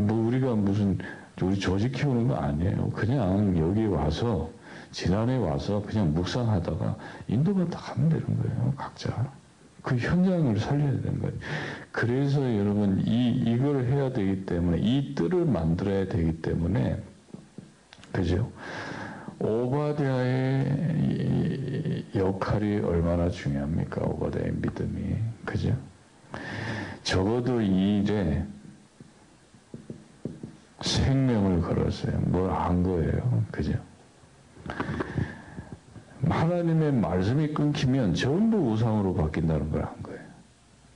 뭐 0.08 0.28
우리가 0.28 0.56
무슨 0.56 0.98
우리 1.42 1.60
조직 1.60 1.92
키우는 1.92 2.28
거 2.28 2.36
아니에요. 2.36 2.90
그냥 2.92 3.58
여기 3.58 3.86
와서 3.86 4.50
지난해 4.92 5.38
와서 5.38 5.84
그냥 5.86 6.14
묵상하다가 6.14 6.96
인도받다 7.28 7.78
가면 7.78 8.10
되는 8.10 8.26
거예요. 8.26 8.74
각자. 8.78 9.32
그 9.82 9.96
현장을 9.98 10.58
살려야 10.60 11.02
되는 11.02 11.20
거예요. 11.20 11.34
그래서 11.92 12.42
여러분 12.58 13.04
이 13.06 13.44
이걸 13.46 13.86
해야 13.86 14.12
되기 14.12 14.46
때문에 14.46 14.80
이 14.80 15.14
뜰을 15.14 15.46
만들어야 15.46 16.08
되기 16.08 16.42
때문에 16.42 17.00
그죠? 18.12 18.50
오바댜의 19.40 20.96
역할이 22.16 22.80
얼마나 22.80 23.30
중요합니까? 23.30 24.02
오바댜의 24.02 24.52
믿음이. 24.54 25.16
그죠? 25.46 25.76
적어도 27.04 27.62
이 27.62 28.00
일에 28.00 28.46
생명을 30.82 31.62
걸었어요. 31.62 32.20
뭘 32.22 32.50
한 32.52 32.84
거예요. 32.84 33.44
그죠? 33.52 33.74
하나님의 36.28 36.92
말씀이 36.94 37.54
끊기면 37.54 38.16
전부 38.16 38.58
우상으로 38.72 39.14
바뀐다는 39.14 39.72
걸 39.72 39.84
한 39.84 40.02
거예요. 40.04 40.20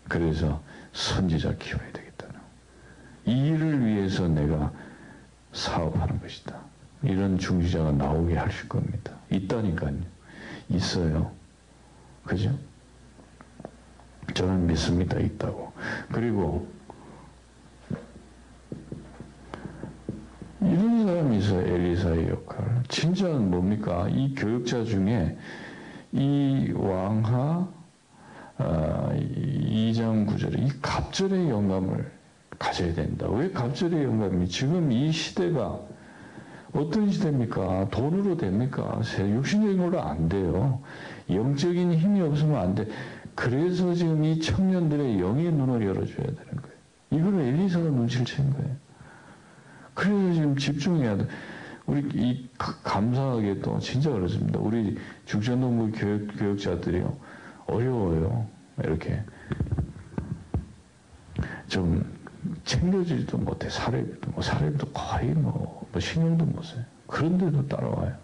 그래서 0.07 0.61
선지자 0.93 1.55
키워야 1.57 1.91
되겠다는. 1.91 2.35
이 3.25 3.47
일을 3.49 3.85
위해서 3.85 4.27
내가 4.27 4.71
사업하는 5.53 6.19
것이다. 6.19 6.57
이런 7.03 7.37
중지자가 7.37 7.91
나오게 7.91 8.35
하실 8.35 8.67
겁니다. 8.67 9.13
있다니까요. 9.31 9.95
있어요. 10.69 11.31
그죠? 12.25 12.57
저는 14.33 14.67
믿습니다. 14.67 15.17
있다고. 15.17 15.71
그리고 16.11 16.67
이런 20.61 21.05
사람이 21.05 21.37
있어요. 21.37 21.61
엘리사의 21.61 22.29
역할. 22.29 22.83
진짜는 22.89 23.49
뭡니까? 23.49 24.07
이 24.09 24.35
교육자 24.35 24.83
중에 24.83 25.37
이 26.11 26.71
왕하 26.75 27.67
아, 28.57 29.09
2장 29.15 30.27
9절에 30.27 30.67
이 30.67 30.81
갑절의 30.81 31.49
영감을 31.49 32.11
가져야 32.59 32.93
된다. 32.93 33.25
왜 33.29 33.49
갑절의 33.51 34.03
영감이? 34.03 34.49
지금 34.49 34.91
이 34.91 35.11
시대가 35.13 35.79
어떤 36.73 37.11
시대입니까? 37.11 37.89
돈으로 37.89 38.37
됩니까? 38.37 39.01
육신적인 39.17 39.77
걸로 39.77 40.01
안 40.01 40.29
돼요. 40.29 40.81
영적인 41.29 41.93
힘이 41.93 42.21
없으면 42.21 42.55
안 42.57 42.75
돼. 42.75 42.87
그래서 43.35 43.93
지금 43.93 44.23
이 44.23 44.39
청년들의 44.39 45.19
영의 45.19 45.51
눈을 45.51 45.85
열어줘야 45.85 46.25
되는 46.25 46.35
거예요. 46.35 46.79
이걸 47.11 47.39
엘리사가 47.41 47.85
눈치를 47.85 48.25
챈 48.25 48.53
거예요. 48.53 48.75
그래서 49.93 50.33
지금 50.33 50.57
집중해야 50.57 51.17
돼. 51.17 51.27
우리 51.85 52.07
이 52.13 52.49
감사하게 52.83 53.61
또 53.61 53.79
진짜 53.79 54.11
그렇습니다. 54.11 54.59
우리 54.59 54.97
중천동부 55.25 55.91
교육, 55.97 56.37
교육자들이요. 56.37 57.17
어려워요. 57.65 58.45
이렇게 58.83 59.23
좀 61.67 62.18
챙겨주지도 62.63 63.37
못해. 63.37 63.69
사례비도 63.69 64.31
뭐 64.31 64.41
사례비도 64.41 64.87
거의 64.91 65.29
뭐, 65.29 65.87
뭐 65.91 65.99
신경도 65.99 66.45
못 66.45 66.63
써요. 66.63 66.83
그런데도 67.07 67.67
따라와요. 67.67 68.15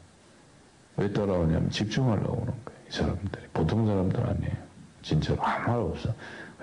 왜 0.97 1.12
따라오냐면 1.12 1.69
집중하려고 1.69 2.34
오는 2.34 2.54
거예요. 2.65 2.80
이 2.88 2.91
사람들이. 2.91 3.43
보통 3.54 3.86
사람들 3.86 4.19
아니에요. 4.25 4.56
진짜로 5.01 5.43
아무 5.43 5.67
말 5.67 5.80
없어. 5.80 6.15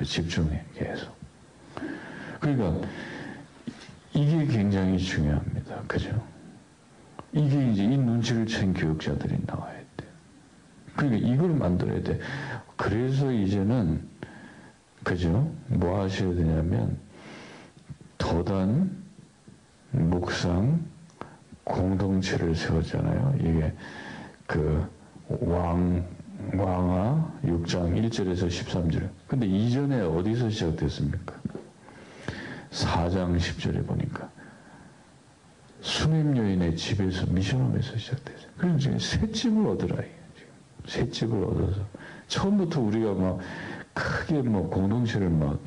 집중해 0.02 0.64
계속. 0.74 1.14
그러니까 2.40 2.88
이게 4.14 4.46
굉장히 4.46 4.98
중요합니다. 4.98 5.82
그죠? 5.86 6.22
이게 7.32 7.70
이제 7.70 7.84
이 7.84 7.96
눈치를 7.96 8.46
챈 8.46 8.78
교육자들이 8.78 9.38
나와야 9.46 9.78
돼. 9.96 10.06
그러니까 10.96 11.26
이걸 11.26 11.50
만들어야 11.50 12.02
돼. 12.02 12.18
그래서 12.76 13.30
이제는 13.30 14.06
그죠? 15.02 15.50
뭐 15.68 16.02
하셔야 16.02 16.34
되냐면 16.34 16.98
도단, 18.32 18.90
묵상, 19.90 20.82
공동체를 21.64 22.56
세웠잖아요. 22.56 23.34
이게 23.38 23.74
그 24.46 24.88
왕, 25.28 26.02
왕하 26.54 27.30
6장 27.44 27.94
1절에서 27.94 28.48
13절. 28.48 29.10
근데 29.28 29.46
이전에 29.46 30.00
어디서 30.00 30.48
시작됐습니까? 30.48 31.34
4장 32.70 33.36
10절에 33.36 33.86
보니까 33.86 34.30
수냄 35.82 36.34
여인의 36.34 36.74
집에서 36.74 37.26
미션홈에서 37.26 37.98
시작됐어요. 37.98 38.48
그럼 38.56 38.78
지금 38.78 38.98
새 38.98 39.30
집을 39.30 39.66
얻으라. 39.66 39.96
지금 40.34 40.50
새 40.86 41.10
집을 41.10 41.44
얻어서 41.44 41.82
처음부터 42.28 42.80
우리가 42.80 43.12
막 43.12 43.38
크게 43.92 44.40
뭐 44.40 44.70
공동체를 44.70 45.28
막 45.28 45.58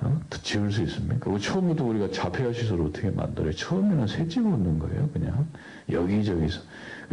어? 0.00 0.20
지을 0.42 0.70
수 0.70 0.82
있습니까? 0.82 1.38
처음부터 1.38 1.84
우리가 1.84 2.10
자폐아 2.10 2.52
시설 2.52 2.80
어떻게 2.82 3.10
만들어요? 3.10 3.52
처음에는 3.52 4.06
새집 4.06 4.44
얻는 4.46 4.78
거예요, 4.78 5.08
그냥 5.12 5.46
여기저기서 5.90 6.60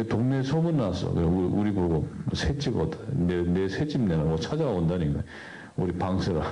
동네 0.10 0.43
소문 0.43 0.78
났어. 0.78 1.10
우리 1.12 1.72
보고 1.72 2.08
새집 2.34 2.76
얻어. 2.78 2.98
내 3.12 3.41
내 3.43 3.69
새집 3.69 4.02
내라고 4.02 4.38
찾아온다니까. 4.38 5.22
우리 5.78 5.93
방세라. 5.93 6.52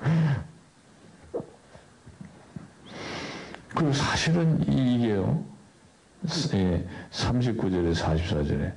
그리고 3.74 3.92
사실은 3.92 4.62
이게요, 4.62 5.44
예, 6.54 6.86
39절에 7.12 7.94
44절에 7.94 8.72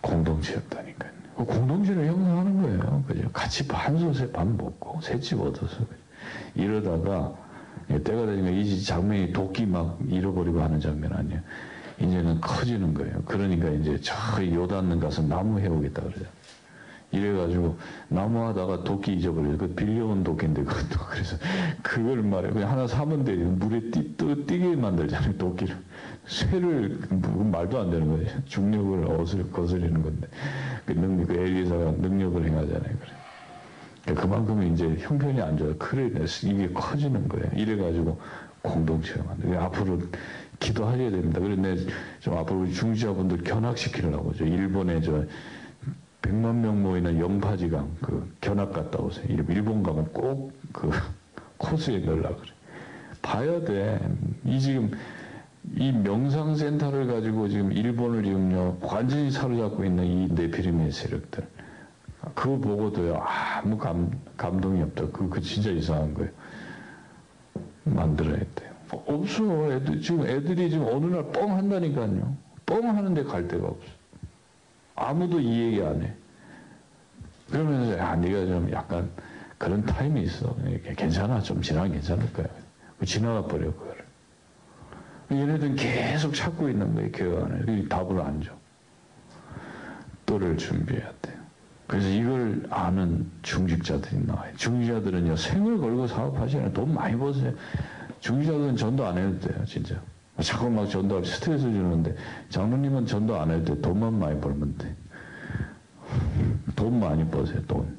공동체였다니까요. 0.00 1.21
그 1.36 1.44
공동체를 1.44 2.06
형성하는 2.06 2.62
거예요. 2.62 3.04
그죠? 3.06 3.28
같이 3.32 3.66
반솥에 3.66 4.30
밥 4.32 4.46
먹고, 4.46 5.00
새집 5.00 5.40
얻어서. 5.40 5.78
이러다가, 6.54 7.34
예, 7.90 8.02
때가 8.02 8.26
되니까 8.26 8.50
이 8.50 8.82
장면이 8.82 9.32
도끼 9.32 9.66
막 9.66 9.98
잃어버리고 10.08 10.60
하는 10.60 10.80
장면 10.80 11.12
아니에요. 11.12 11.40
이제는 11.98 12.40
커지는 12.40 12.94
거예요. 12.94 13.22
그러니까 13.24 13.68
이제 13.70 13.98
저 14.00 14.14
요단는 14.44 15.00
가서 15.00 15.22
나무 15.22 15.60
해오겠다 15.60 16.02
그러죠. 16.02 16.24
이래가지고 17.12 17.76
나무하다가 18.08 18.84
도끼 18.84 19.12
잊어버려요. 19.14 19.58
그 19.58 19.68
빌려온 19.74 20.24
도끼인데 20.24 20.64
그것도 20.64 21.06
그래서 21.10 21.36
그걸 21.82 22.22
말해 22.22 22.50
그냥 22.50 22.70
하나 22.70 22.86
사면 22.86 23.22
돼 23.22 23.36
물에 23.36 23.90
뛰, 23.90 24.16
뛰게 24.16 24.76
만들잖아요 24.76 25.36
도끼를 25.36 25.76
쇠를 26.26 26.98
뭐 27.10 27.44
말도 27.44 27.78
안 27.78 27.90
되는 27.90 28.08
거예요. 28.08 28.26
중력을 28.46 29.10
어슬 29.10 29.50
거스리는 29.52 30.02
건데 30.02 30.26
그 30.86 30.92
능력 30.92 31.28
그 31.28 31.34
엘리사가 31.34 31.92
능력을 31.98 32.44
행하잖아요. 32.44 32.82
그래. 32.82 33.12
그러니까 34.04 34.22
그만큼 34.22 34.72
이제 34.72 34.96
형편이 34.98 35.40
안 35.40 35.56
좋아요. 35.56 35.76
그래 35.78 36.10
이게 36.42 36.68
커지는 36.72 37.28
거예요. 37.28 37.46
이래가지고 37.54 38.18
공동체가 38.62 39.22
만들고 39.24 39.60
앞으로 39.60 39.98
기도하셔야 40.58 41.10
됩니다. 41.10 41.40
그런데 41.40 41.76
좀 42.20 42.38
앞으로 42.38 42.60
우리 42.60 42.72
중지자분들 42.72 43.42
견학시키려고 43.42 44.32
저 44.34 44.44
일본에 44.44 45.00
저 45.00 45.24
100만 46.22 46.54
명 46.56 46.82
모이는 46.82 47.18
영파지강 47.18 47.96
그 48.00 48.32
견학 48.40 48.72
갔다 48.72 48.98
오세요. 48.98 49.24
일본 49.28 49.82
가면 49.82 50.12
꼭 50.12 50.52
그 50.72 50.90
코스에 51.58 51.98
넣으려 52.00 52.34
그래. 52.36 52.50
봐야 53.20 53.60
돼. 53.64 54.00
이 54.44 54.58
지금 54.58 54.90
이 55.76 55.92
명상센터를 55.92 57.06
가지고 57.06 57.48
지금 57.48 57.72
일본을 57.72 58.24
지금요 58.24 58.78
완전히 58.80 59.30
사로잡고 59.30 59.84
있는 59.84 60.04
이 60.04 60.28
네피림의 60.32 60.90
세력들 60.90 61.46
그거 62.34 62.56
보고도요 62.58 63.16
아무 63.16 63.76
감, 63.78 64.10
감동이 64.36 64.82
없다. 64.82 65.06
그, 65.12 65.28
그 65.28 65.40
진짜 65.40 65.70
이상한 65.70 66.14
거예요. 66.14 66.30
만들어야 67.84 68.38
돼요. 68.54 68.72
없어. 68.90 69.72
애들, 69.72 70.00
지금 70.00 70.26
애들이 70.26 70.70
지금 70.70 70.86
어느 70.86 71.06
날 71.06 71.24
뻥 71.32 71.52
한다니까요. 71.56 72.36
뻥 72.66 72.88
하는데 72.88 73.22
갈 73.24 73.46
데가 73.48 73.66
없어. 73.68 74.01
아무도 74.94 75.40
이 75.40 75.60
얘기 75.60 75.82
안 75.82 76.02
해. 76.02 76.12
그러면서, 77.50 77.98
야, 77.98 78.14
네가 78.16 78.46
좀 78.46 78.70
약간 78.72 79.10
그런 79.58 79.84
타임이 79.84 80.22
있어. 80.22 80.56
괜찮아. 80.96 81.40
좀 81.40 81.60
지나면 81.60 81.92
괜찮을 81.92 82.32
거야. 82.32 82.46
지나가 83.04 83.42
버려, 83.46 83.72
그거를. 83.72 84.04
얘네들은 85.30 85.76
계속 85.76 86.34
찾고 86.34 86.68
있는 86.68 86.94
거예요, 86.94 87.10
교회 87.12 87.42
안에. 87.42 87.88
답을 87.88 88.20
안 88.20 88.40
줘. 88.42 88.52
또를 90.26 90.56
준비해야 90.56 91.12
돼요. 91.20 91.36
그래서 91.86 92.08
이걸 92.08 92.66
아는 92.70 93.30
중직자들이 93.42 94.24
나와요. 94.24 94.52
중직자들은요, 94.56 95.36
생을 95.36 95.78
걸고 95.78 96.06
사업하시잖아요. 96.06 96.72
돈 96.72 96.94
많이 96.94 97.16
버세요. 97.18 97.52
중직자들은 98.20 98.76
전도 98.76 99.04
안 99.04 99.18
해도 99.18 99.38
돼요, 99.40 99.64
진짜. 99.66 100.00
자꾸 100.40 100.70
막 100.70 100.88
전도할 100.88 101.24
스트레스 101.24 101.62
주는데, 101.62 102.14
장로님은 102.48 103.06
전도 103.06 103.38
안 103.38 103.50
해도 103.50 103.74
돼. 103.74 103.80
돈만 103.80 104.18
많이 104.18 104.40
벌면 104.40 104.76
돼. 104.78 104.94
돈 106.74 106.98
많이 106.98 107.26
버세요, 107.28 107.60
돈. 107.66 107.96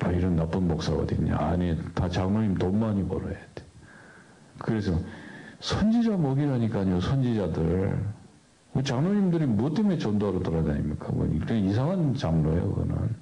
아, 0.00 0.10
이런 0.10 0.36
나쁜 0.36 0.66
목사가 0.68 1.02
어딨냐. 1.02 1.36
아니, 1.36 1.76
다 1.94 2.08
장로님 2.08 2.54
돈 2.54 2.78
많이 2.78 3.06
벌어야 3.06 3.34
돼. 3.54 3.64
그래서, 4.58 4.98
선지자 5.60 6.16
먹이라니까요, 6.16 7.00
선지자들. 7.00 7.98
장로님들이 8.84 9.46
뭐 9.46 9.72
때문에 9.74 9.98
전도하러 9.98 10.40
돌아다닙니까? 10.40 11.08
뭐, 11.12 11.26
이상한 11.26 12.14
장로예요, 12.14 12.74
그거는. 12.74 13.14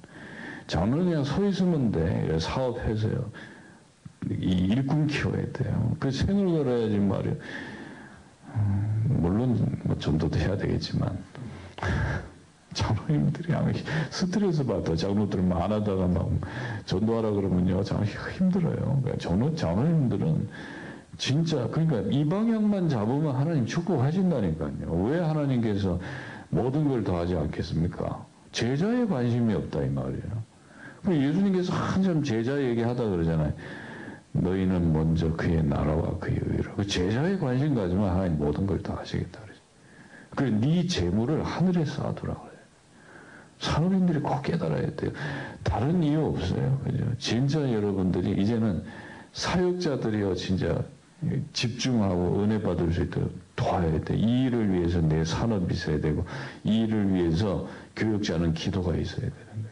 장로는 0.67 1.05
그냥 1.05 1.23
서 1.23 1.45
있으면 1.45 1.91
돼. 1.91 2.37
사업해서요. 2.39 3.29
이 4.29 4.67
일꾼 4.69 5.07
키워야 5.07 5.51
돼요. 5.51 5.95
그 5.99 6.11
생을 6.11 6.45
걸어야지 6.45 6.97
말이에요. 6.99 7.35
음, 8.55 9.17
물론, 9.21 9.79
뭐, 9.83 9.97
전도도 9.97 10.37
해야 10.39 10.57
되겠지만. 10.57 11.17
장로님들이 12.73 13.53
스트레스 14.09 14.65
받아. 14.65 14.95
장로들 14.95 15.41
만 15.41 15.71
하다가 15.71 16.07
막 16.07 16.29
전도하라 16.85 17.31
그러면요. 17.31 17.83
참 17.83 18.03
힘들어요. 18.03 18.75
그러니까 18.75 19.17
장로, 19.17 19.53
장로님들은 19.55 20.47
진짜 21.17 21.67
그러니까 21.67 22.01
이 22.09 22.27
방향만 22.27 22.89
잡으면 22.89 23.35
하나님 23.35 23.65
축복하신다니까요. 23.65 25.03
왜 25.05 25.19
하나님께서 25.19 25.99
모든 26.49 26.87
걸더 26.87 27.17
하지 27.17 27.35
않겠습니까? 27.35 28.25
제자에 28.51 29.05
관심이 29.05 29.53
없다 29.53 29.83
이 29.83 29.89
말이에요. 29.89 30.51
예수님께서 31.09 31.73
한참 31.73 32.23
제자 32.23 32.61
얘기하다 32.61 33.03
그러잖아요. 33.03 33.53
너희는 34.33 34.93
먼저 34.93 35.31
그의 35.35 35.63
나라와 35.63 36.17
그의 36.19 36.39
의를. 36.45 36.71
그 36.75 36.85
제자에 36.87 37.37
관심 37.37 37.75
가지면 37.75 38.09
하나님 38.09 38.37
모든 38.37 38.65
걸 38.65 38.81
다 38.81 38.95
하시겠다 38.97 39.39
그러죠. 39.41 39.59
그래 40.35 40.49
네 40.51 40.87
재물을 40.87 41.43
하늘에 41.43 41.83
쌓아두라 41.85 42.33
그래요. 42.33 42.51
산업인들이 43.59 44.19
꼭 44.21 44.41
깨달아야 44.41 44.95
돼요. 44.95 45.11
다른 45.63 46.01
이유 46.01 46.25
없어요. 46.25 46.79
그죠? 46.83 47.05
진짜 47.19 47.59
여러분들이 47.71 48.41
이제는 48.41 48.83
사역자들이요 49.33 50.35
진짜 50.35 50.81
집중하고 51.53 52.41
은혜 52.41 52.59
받을 52.61 52.91
수 52.91 53.03
있도록 53.03 53.31
도와야 53.55 53.99
돼. 54.01 54.15
이 54.15 54.45
일을 54.45 54.73
위해서 54.73 54.99
내 55.01 55.23
산업이 55.23 55.73
있어야 55.73 55.99
되고 55.99 56.25
이 56.63 56.81
일을 56.83 57.13
위해서 57.13 57.67
교육자는 57.95 58.53
기도가 58.53 58.95
있어야 58.95 59.19
되는 59.19 59.35
거예요. 59.35 59.71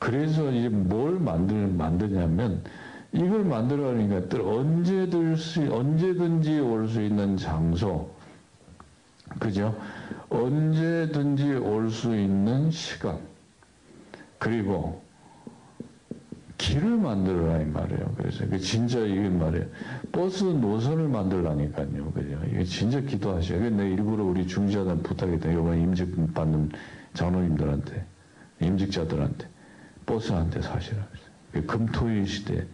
그래서 0.00 0.50
이제 0.50 0.68
뭘 0.68 1.20
만들 1.20 1.68
만드냐면 1.68 2.64
이걸 3.12 3.44
만들어가는 3.44 4.08
것들 4.08 4.40
언제든지 4.40 5.68
언제든지 5.68 6.60
올 6.60 6.88
수 6.88 7.02
있는 7.02 7.36
장소, 7.36 8.10
그죠? 9.38 9.76
언제든지 10.30 11.52
올 11.54 11.90
수 11.90 12.16
있는 12.16 12.70
시간, 12.70 13.18
그리고 14.38 15.02
길을 16.56 16.96
만들어라 16.96 17.60
이 17.60 17.64
말이에요. 17.66 18.14
그래서 18.16 18.46
그 18.48 18.58
진짜 18.58 19.00
이게 19.00 19.28
말이에요. 19.28 19.66
버스 20.12 20.44
노선을 20.44 21.08
만들라니까요. 21.08 22.12
그죠? 22.12 22.40
이게 22.48 22.64
진짜 22.64 23.00
기도하셔요. 23.00 23.68
내가 23.70 23.82
일부러 23.82 24.24
우리 24.24 24.46
중직자들 24.46 24.98
부탁했다. 24.98 25.50
이번 25.50 25.80
임직 25.80 26.32
받는 26.32 26.70
장로님들한테, 27.14 28.04
임직자들한테 28.60 29.48
버스 30.06 30.32
한대 30.32 30.62
사시라. 30.62 31.04
금토일 31.66 32.26
시대 32.26 32.64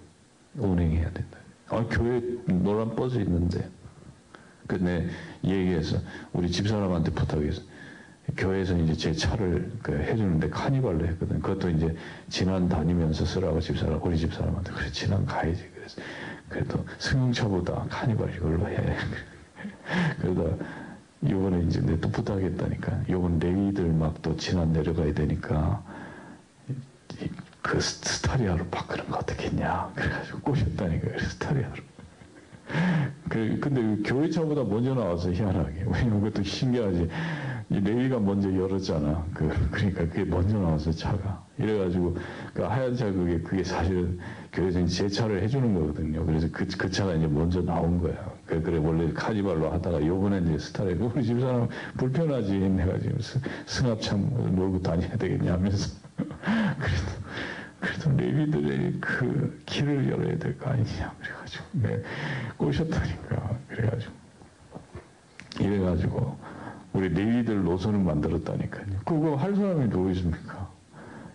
운행해야 0.59 1.11
된다. 1.12 1.38
아, 1.68 1.85
교회 1.90 2.21
노란 2.47 2.94
버스 2.97 3.16
있는데. 3.18 3.68
그래 4.66 5.07
얘기해서 5.44 5.97
우리 6.33 6.51
집사람한테 6.51 7.11
부탁해서 7.12 7.62
교회에서 8.37 8.77
이제 8.77 8.92
제 8.94 9.12
차를 9.14 9.73
그 9.83 9.92
해주는데 9.97 10.51
카니발로 10.51 11.07
했거든. 11.07 11.40
그것도 11.40 11.71
이제 11.71 11.97
지방 12.29 12.68
다니면서 12.68 13.25
쓰라고 13.25 13.59
집사람, 13.61 13.99
우리 14.03 14.18
집사람한테 14.18 14.73
그래, 14.73 14.90
지방 14.92 15.25
가야지. 15.25 15.64
그래서 15.75 16.01
그래도 16.51 16.85
승용차보다 16.99 17.87
카니발 17.88 18.35
이걸로 18.35 18.68
해. 18.68 18.77
그러다 20.21 20.64
요번에 21.29 21.62
이제 21.62 21.81
내 21.81 21.99
또 22.01 22.11
부탁했다니까. 22.11 23.05
요번 23.09 23.38
레이들 23.38 23.87
막 23.92 24.21
또 24.21 24.37
지방 24.37 24.73
내려가야 24.73 25.14
되니까 25.14 25.83
그 27.68 27.78
스타리아로 27.81 28.64
바꾸는 28.70 29.11
거 29.11 29.18
어떻겠냐. 29.18 29.92
그래가지고 29.94 30.40
꼬셨다니까. 30.40 31.09
그래서 31.09 31.28
스타리아로. 31.28 31.74
그, 33.28 33.59
근데 33.61 34.09
교회차보다 34.09 34.64
먼저 34.64 34.94
나와서 34.94 35.31
희한하게. 35.31 35.85
왜냐면 35.87 36.22
그것도 36.22 36.44
신기하지. 36.44 37.11
이 37.70 37.81
레위가 37.81 38.18
먼저 38.20 38.50
열었잖아. 38.50 39.22
그, 39.35 39.48
그러니까 39.70 40.07
그게 40.07 40.24
먼저 40.24 40.57
나와서 40.57 40.90
차가. 40.90 41.44
이래가지고, 41.59 42.16
그 42.54 42.62
하얀 42.62 42.96
차 42.96 43.12
그게, 43.12 43.38
그게 43.40 43.62
사실은 43.62 44.18
교회에서 44.54 44.87
제 44.87 45.07
차를 45.07 45.42
해주는 45.42 45.74
거거든요. 45.74 46.24
그래서 46.24 46.48
그, 46.50 46.66
그 46.78 46.90
차가 46.90 47.12
이제 47.12 47.26
먼저 47.26 47.61
나온 47.61 48.00
거야. 48.00 48.14
그, 48.46 48.62
그래, 48.62 48.78
원래 48.78 49.12
카니발로 49.12 49.70
하다가 49.72 50.07
요번에 50.07 50.38
이제 50.38 50.59
스타레, 50.59 50.94
우리 50.94 51.22
집사람 51.22 51.68
불편하지. 51.98 52.59
내가 52.61 52.98
지금 52.98 53.18
승합참 53.66 54.54
몰고 54.57 54.81
다녀야 54.81 55.11
되겠냐 55.18 55.52
하면서. 55.52 55.94
그래도, 56.16 57.28
그래도 57.81 58.11
레위들의 58.17 58.95
그 59.01 59.62
길을 59.67 60.11
열어야 60.11 60.38
될 60.38 60.59
거 60.59 60.71
아니냐. 60.71 61.14
그래가지고, 61.21 61.64
네, 61.73 62.03
꼬셨다니까. 62.57 63.59
그래가지고. 63.69 64.12
이래가지고, 65.61 66.38
우리 66.93 67.09
레위들 67.09 67.62
노선을 67.62 68.01
만들었다니까요. 68.01 68.87
그거 69.05 69.37
할 69.37 69.55
사람이 69.55 69.88
누구 69.91 70.11
있습니까? 70.12 70.69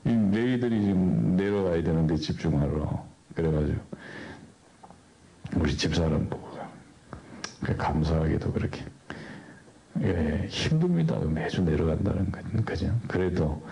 이 0.06 0.10
레위들이 0.10 0.82
지금 0.82 1.38
내려가야 1.38 1.82
되는데 1.82 2.16
집중하러. 2.18 3.06
그래가지고, 3.36 3.80
우리 5.56 5.78
집사람 5.78 6.28
보고, 6.30 6.58
감사하게도 7.78 8.52
그렇게. 8.52 8.84
예, 10.02 10.48
힘듭니다. 10.50 11.18
매주 11.20 11.62
내려간다는 11.62 12.32
거, 12.32 12.42
그죠? 12.66 12.94
그래도, 13.08 13.64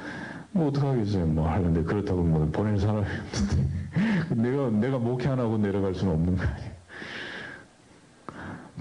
뭐 0.51 0.67
어떡하겠어요. 0.67 1.25
뭐 1.27 1.49
하는데 1.49 1.83
그렇다고 1.83 2.23
뭐 2.23 2.45
보낼 2.51 2.79
사람이 2.79 2.99
없는데 2.99 4.35
내가 4.35 4.69
내가 4.69 4.97
목회 4.97 5.29
안 5.29 5.39
하고 5.39 5.57
내려갈 5.57 5.95
수는 5.95 6.13
없는 6.13 6.37
거 6.37 6.43
아니에요. 6.43 6.71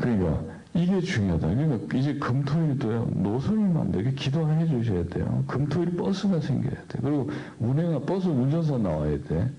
그러니까 0.01 0.43
이게 0.75 1.01
중요하다. 1.01 1.49
그러니까 1.49 1.97
이제 1.97 2.15
금토일도요 2.15 3.11
노선을 3.15 3.69
만들게 3.69 4.13
기도해 4.13 4.67
주셔야 4.67 5.05
돼요. 5.07 5.45
금토일 5.47 5.97
버스가 5.97 6.41
생겨야 6.41 6.75
돼. 6.89 6.99
그리고 7.01 7.31
운행하 7.59 8.01
버스 8.01 8.27
운전사 8.29 8.79
나와야 8.79 9.19
돼. 9.25 9.51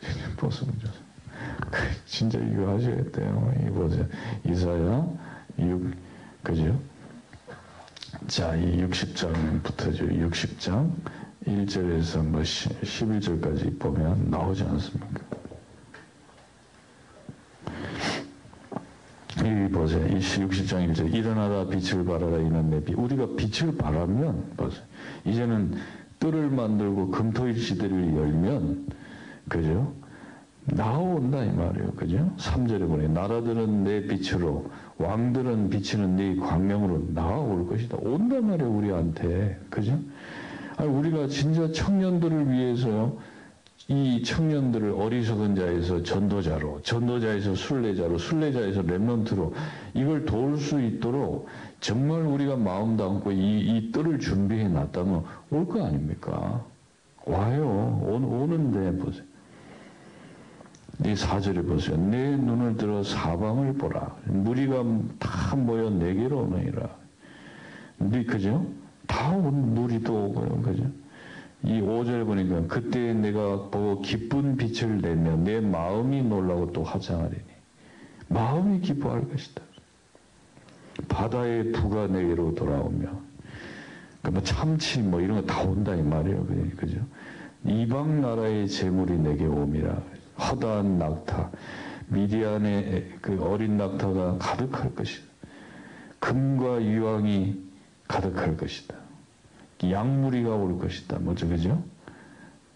버스 0.36 0.64
운전사. 0.64 0.98
진짜 2.06 2.38
이거 2.38 2.74
하셔야 2.74 3.02
돼요. 3.10 3.54
이 3.60 3.70
보세요. 3.70 4.06
이사야 4.44 5.08
6 5.58 5.94
그죠? 6.42 6.78
자, 8.28 8.54
이 8.56 8.82
60장부터죠. 8.84 10.30
60장 10.30 10.90
1절에서 11.46 12.24
뭐 12.24 12.40
11절까지 12.42 13.78
보면 13.78 14.30
나오지 14.30 14.64
않습니까? 14.64 15.20
이 19.44 19.70
보세요. 19.70 20.04
이 20.08 20.18
60장 20.18 20.92
1절. 20.92 21.14
일어나다 21.14 21.68
빛을 21.68 22.04
발하라 22.04 22.38
이는 22.38 22.70
내 22.70 22.82
빛. 22.82 22.94
우리가 22.98 23.28
빛을 23.36 23.76
발하면, 23.76 24.54
보세요. 24.56 24.82
이제는 25.24 25.74
뜰을 26.18 26.50
만들고 26.50 27.10
금토일시대를 27.10 28.16
열면, 28.16 28.86
그죠? 29.48 29.94
나온다 30.64 31.44
이 31.44 31.50
말이에요. 31.52 31.92
그죠? 31.92 32.32
3절에 32.38 32.88
보니 32.88 33.08
나라들은 33.10 33.84
내 33.84 34.06
빛으로 34.06 34.68
왕들은 34.98 35.70
비치는 35.70 36.16
네 36.16 36.36
광명으로 36.36 37.08
나아올 37.14 37.68
것이다. 37.68 37.98
온단 38.00 38.48
말이에요. 38.48 38.70
우리한테. 38.72 39.60
그죠? 39.70 39.96
우리가 40.84 41.28
진짜 41.28 41.70
청년들을 41.72 42.50
위해서요. 42.50 43.16
이 43.88 44.22
청년들을 44.24 44.90
어리석은 44.90 45.54
자에서 45.54 46.02
전도자로, 46.02 46.82
전도자에서 46.82 47.54
순례자로, 47.54 48.18
순례자에서 48.18 48.82
랩런트로 48.82 49.52
이걸 49.94 50.24
도울 50.24 50.58
수 50.58 50.80
있도록 50.82 51.46
정말 51.80 52.22
우리가 52.22 52.56
마음 52.56 52.96
담고 52.96 53.30
이, 53.30 53.60
이 53.60 53.92
뜰을 53.92 54.18
준비해 54.18 54.66
놨다면 54.68 55.22
올 55.50 55.66
거 55.66 55.84
아닙니까? 55.86 56.64
와요. 57.26 58.00
오, 58.04 58.14
오는데 58.14 58.98
보세요. 58.98 59.24
이 61.04 61.14
사절에 61.14 61.62
보세요. 61.62 61.96
내 61.96 62.36
눈을 62.36 62.76
들어 62.76 63.02
사방을 63.04 63.74
보라. 63.74 64.16
무리가 64.24 64.82
다 65.18 65.54
모여 65.54 65.90
내게로 65.90 66.40
오느니라. 66.40 66.88
네, 67.98 68.24
그죠? 68.24 68.66
다온 69.06 69.74
무리도 69.74 70.12
오고요. 70.14 70.62
그죠? 70.62 70.90
이 71.62 71.80
5절 71.80 72.26
보니까 72.26 72.66
그때 72.68 73.12
내가 73.12 73.70
보고 73.70 74.00
기쁜 74.02 74.56
빛을 74.56 75.00
내며 75.00 75.36
내 75.36 75.60
마음이 75.60 76.22
놀라고 76.22 76.72
또 76.72 76.82
화장하리니 76.82 77.42
마음이 78.28 78.80
기뻐할 78.80 79.28
것이다. 79.28 79.62
바다의 81.08 81.72
부가 81.72 82.06
내게로 82.06 82.54
돌아오며 82.54 83.08
그뭐 84.22 84.42
참치 84.42 85.00
뭐 85.00 85.20
이런 85.20 85.40
거 85.40 85.46
다 85.46 85.62
온다 85.62 85.94
이 85.94 86.02
말이에요. 86.02 86.46
그죠? 86.76 86.98
이방 87.64 88.20
나라의 88.20 88.68
재물이 88.68 89.18
내게 89.18 89.46
옴이라. 89.46 90.02
허다한 90.38 90.98
낙타, 90.98 91.50
미디안의 92.08 93.18
그 93.20 93.42
어린 93.42 93.76
낙타가 93.76 94.38
가득할 94.38 94.94
것이다. 94.94 95.24
금과 96.20 96.82
유황이 96.82 97.58
가득할 98.08 98.56
것이다. 98.56 98.95
양무리가 99.82 100.54
올 100.54 100.78
것이다. 100.78 101.18
뭐죠, 101.18 101.48
그죠? 101.48 101.82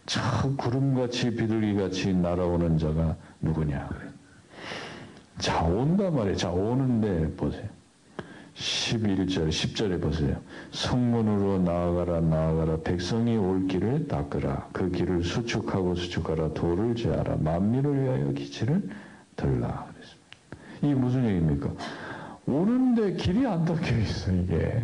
참 0.06 0.56
구름같이 0.56 1.30
비둘기같이 1.34 2.14
날아오는 2.14 2.78
자가 2.78 3.16
누구냐. 3.40 3.88
자, 5.38 5.62
온단 5.62 6.14
말이에요. 6.14 6.36
자, 6.36 6.50
오는데 6.50 7.34
보세요. 7.36 7.68
11절, 8.54 9.48
10절에 9.48 10.02
보세요. 10.02 10.36
성문으로 10.72 11.60
나아가라, 11.60 12.20
나아가라. 12.20 12.76
백성이 12.78 13.36
올 13.36 13.66
길을 13.66 14.06
닦으라. 14.06 14.68
그 14.72 14.90
길을 14.90 15.24
수축하고 15.24 15.94
수축하라. 15.94 16.52
돌을 16.52 16.94
제하라. 16.94 17.36
만민을 17.36 18.02
위하여 18.02 18.32
기치를 18.32 18.82
들라. 19.36 19.86
그랬습니다. 19.92 20.20
이게 20.82 20.94
무슨 20.94 21.24
얘기입니까? 21.24 21.70
오는데 22.46 23.14
길이 23.14 23.46
안 23.46 23.64
닦여 23.64 23.98
있어, 23.98 24.32
이게. 24.32 24.82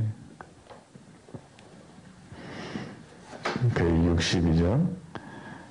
그 3.75 3.85
62절, 3.85 4.87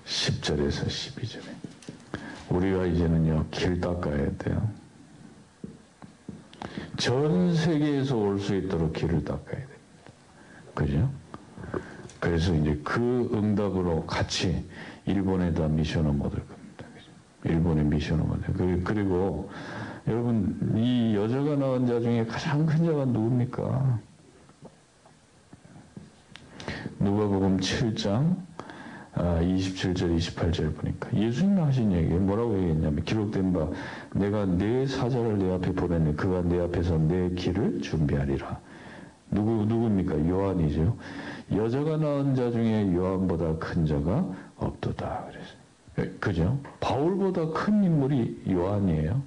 10절에서 0.06 0.88
12절에. 0.88 1.50
우리가 2.50 2.86
이제는요, 2.86 3.46
길 3.52 3.80
닦아야 3.80 4.30
돼요. 4.38 4.70
전 6.98 7.54
세계에서 7.56 8.16
올 8.18 8.40
수 8.40 8.56
있도록 8.56 8.94
길을 8.94 9.24
닦아야 9.24 9.56
됩니다. 9.56 9.76
그죠? 10.74 11.10
그래서 12.20 12.54
이제 12.56 12.80
그 12.84 13.30
응답으로 13.34 14.06
같이 14.06 14.66
일본에다 15.06 15.68
미션을 15.68 16.12
못올 16.12 16.40
겁니다. 16.48 16.86
그죠? 16.96 17.12
일본에 17.44 17.84
미션을 17.84 18.24
못 18.24 18.40
올. 18.60 18.82
그리고 18.84 19.50
여러분 20.08 20.74
이 20.76 21.16
여자가 21.16 21.56
낳은 21.56 21.86
자 21.88 22.00
중에 22.00 22.26
가장 22.26 22.66
큰 22.66 22.86
자가 22.86 23.06
누굽니까? 23.06 24.00
누가복음 27.00 27.58
7장 27.58 28.36
27절, 29.16 30.12
아, 30.12 30.16
28절 30.18 30.76
보니까 30.76 31.10
예수님 31.14 31.62
하신 31.64 31.92
얘기 31.94 32.10
뭐라고 32.14 32.58
얘기했냐면 32.58 33.04
기록된 33.04 33.54
바 33.54 33.70
내가 34.14 34.46
내 34.46 34.86
사자를 34.86 35.38
내 35.38 35.54
앞에 35.54 35.72
보냈네 35.74 36.14
그가 36.16 36.42
내 36.42 36.60
앞에서 36.60 36.98
내 36.98 37.30
길을 37.30 37.82
준비하리라. 37.82 38.60
누구 39.32 39.66
누굽니까? 39.66 40.28
요한이죠. 40.30 40.96
여자가 41.54 41.98
낳은 41.98 42.36
자 42.36 42.52
중에 42.52 42.94
요한보다 42.94 43.56
큰 43.58 43.86
자가 43.86 44.26
없도다. 44.58 45.26
그래서 45.30 45.48
예, 46.00 46.18
그죠? 46.20 46.58
바울보다 46.82 47.50
큰 47.50 47.84
인물이 47.84 48.44
요한이에요. 48.50 49.22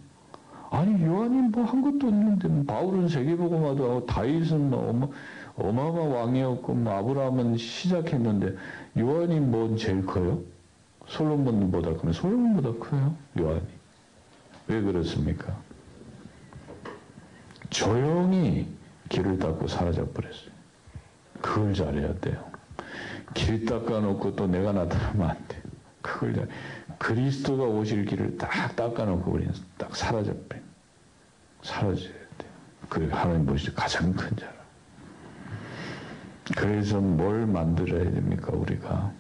아니 0.70 1.02
요한이 1.02 1.48
뭐 1.48 1.64
한 1.64 1.80
것도 1.80 2.08
없는데 2.08 2.66
바울은 2.66 3.08
세계복음화도 3.08 3.90
하고 3.90 4.06
다윗은 4.06 4.68
뭐 4.70 5.10
어마, 5.58 5.82
어마어마 5.82 6.16
왕이었고 6.20 6.74
뭐 6.74 6.92
아브라함은 6.94 7.56
시작했는데 7.56 8.56
요한이 8.96 9.40
뭐 9.40 9.76
제일 9.76 10.06
커요? 10.06 10.40
솔로몬보다 11.08 11.94
크면 11.94 12.12
솔로몬보다 12.12 12.84
커요 12.84 13.16
요한이 13.38 13.66
왜 14.68 14.80
그렇습니까? 14.80 15.56
조용히 17.70 18.68
길을 19.08 19.38
닦고 19.38 19.66
사라져 19.66 20.06
버렸어요. 20.06 20.50
그걸 21.40 21.74
잘해야 21.74 22.14
돼요. 22.20 22.44
길 23.34 23.64
닦아놓고 23.64 24.36
또 24.36 24.46
내가 24.46 24.72
나타나면 24.72 25.30
안 25.30 25.48
돼요. 25.48 25.62
그걸 26.02 26.34
잘 26.34 26.48
그리스도가 26.98 27.64
오실 27.64 28.04
길을 28.04 28.36
딱 28.36 28.74
닦아놓고 28.76 29.30
우리는 29.30 29.52
딱 29.76 29.94
사라져 29.96 30.32
버려. 30.48 30.60
사라져야 31.62 32.08
돼요. 32.08 32.50
그 32.88 33.08
하나님 33.10 33.46
보시죠 33.46 33.74
가장 33.74 34.12
큰 34.12 34.36
자라. 34.36 34.57
그래서 36.56 37.00
뭘 37.00 37.46
만들어야 37.46 38.04
됩니까 38.10 38.52
우리가 38.52 39.12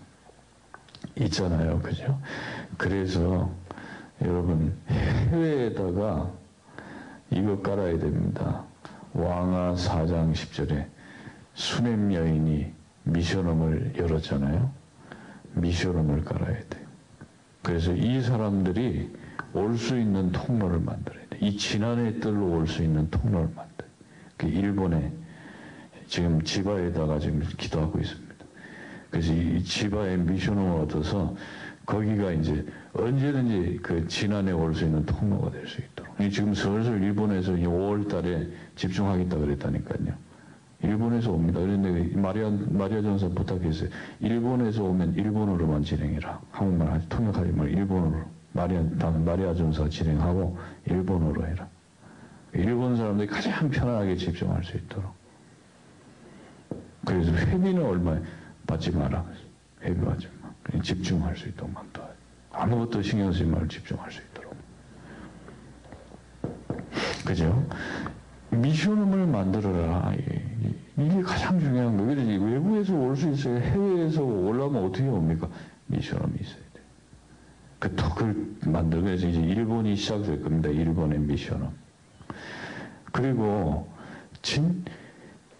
있잖아요, 1.16 1.78
그죠? 1.80 2.18
그래서 2.76 3.50
여러분 4.22 4.74
해외에다가 4.88 6.30
이거 7.30 7.60
깔아야 7.60 7.98
됩니다. 7.98 8.64
왕하 9.12 9.74
4장 9.74 10.32
10절에 10.32 10.86
수냄 11.54 12.12
여인이 12.14 12.72
미션홈을 13.04 13.94
열었잖아요. 13.96 14.70
미션홈을 15.54 16.24
깔아야 16.24 16.58
돼요. 16.68 16.86
그래서 17.62 17.92
이 17.92 18.22
사람들이 18.22 19.16
올 19.54 19.76
수 19.76 19.98
있는 19.98 20.30
통로를 20.30 20.78
만들어야 20.80 21.22
돼. 21.30 21.38
이 21.40 21.56
지난해 21.56 22.20
뜰로 22.20 22.50
올 22.52 22.66
수 22.66 22.82
있는 22.82 23.10
통로를 23.10 23.48
만들. 23.54 23.86
그 24.36 24.46
일본에 24.46 25.12
지금 26.08 26.42
지바에다가 26.42 27.18
지금 27.18 27.40
기도하고 27.58 28.00
있습니다. 28.00 28.34
그래서 29.10 29.32
이 29.32 29.62
지바에 29.62 30.16
미션홈을 30.16 30.80
얻어서 30.82 31.36
거기가 31.86 32.32
이제 32.32 32.64
언제든지 32.92 33.78
그 33.82 34.06
지난해 34.08 34.52
올수 34.52 34.84
있는 34.84 35.04
통로가 35.06 35.50
될 35.50 35.66
수 35.66 35.80
있도록. 35.80 36.16
지금 36.30 36.52
슬슬 36.54 37.02
일본에서 37.02 37.52
5월 37.52 38.08
달에 38.08 38.48
집중하겠다 38.74 39.36
그랬다니까요. 39.36 40.12
일본에서 40.82 41.32
옵니다. 41.32 41.60
그런데 41.60 42.16
마리아, 42.16 42.50
마리아 42.50 43.02
전사 43.02 43.28
부탁했어요. 43.28 43.88
일본에서 44.20 44.84
오면 44.84 45.14
일본어로만 45.14 45.82
진행해라. 45.82 46.40
한국말 46.50 46.92
하지, 46.92 47.08
통역하지 47.08 47.52
말고 47.52 47.72
일본어로. 47.72 48.24
마리아, 48.52 48.82
마리아 49.24 49.54
전사 49.54 49.88
진행하고 49.88 50.58
일본어로 50.86 51.46
해라. 51.46 51.68
일본 52.54 52.96
사람들이 52.96 53.28
가장 53.28 53.68
편안하게 53.70 54.16
집중할 54.16 54.64
수 54.64 54.76
있도록. 54.76 55.17
그래서 57.08 57.32
회비는 57.32 57.82
얼마 57.84 58.18
받지 58.66 58.90
마라. 58.90 59.24
회비 59.82 59.98
받지 60.04 60.28
마. 60.42 60.50
그냥 60.62 60.82
집중할 60.82 61.36
수 61.36 61.48
있도록 61.48 61.72
만들어야 61.72 62.08
아무것도 62.52 63.00
신경 63.02 63.32
쓰지 63.32 63.44
말고 63.44 63.68
집중할 63.68 64.10
수 64.12 64.20
있도록. 64.20 64.54
그죠? 67.24 67.66
미션음을 68.50 69.26
만들어라. 69.26 70.12
이게 70.98 71.22
가장 71.22 71.58
중요한 71.60 71.96
거예요. 71.96 72.44
외부에서 72.44 72.94
올 72.94 73.16
수 73.16 73.30
있어요. 73.30 73.58
해외에서 73.58 74.22
올라오면 74.22 74.84
어떻게 74.84 75.06
옵니까? 75.06 75.48
미션음이 75.86 76.34
있어야 76.40 76.56
돼. 76.74 76.80
그 77.78 77.94
덕을 77.94 78.56
만들고 78.66 79.08
해서 79.08 79.28
이제 79.28 79.40
일본이 79.40 79.96
시작될 79.96 80.42
겁니다. 80.42 80.68
일본의 80.68 81.20
미션음. 81.20 81.68
그리고 83.12 83.88
진, 84.42 84.84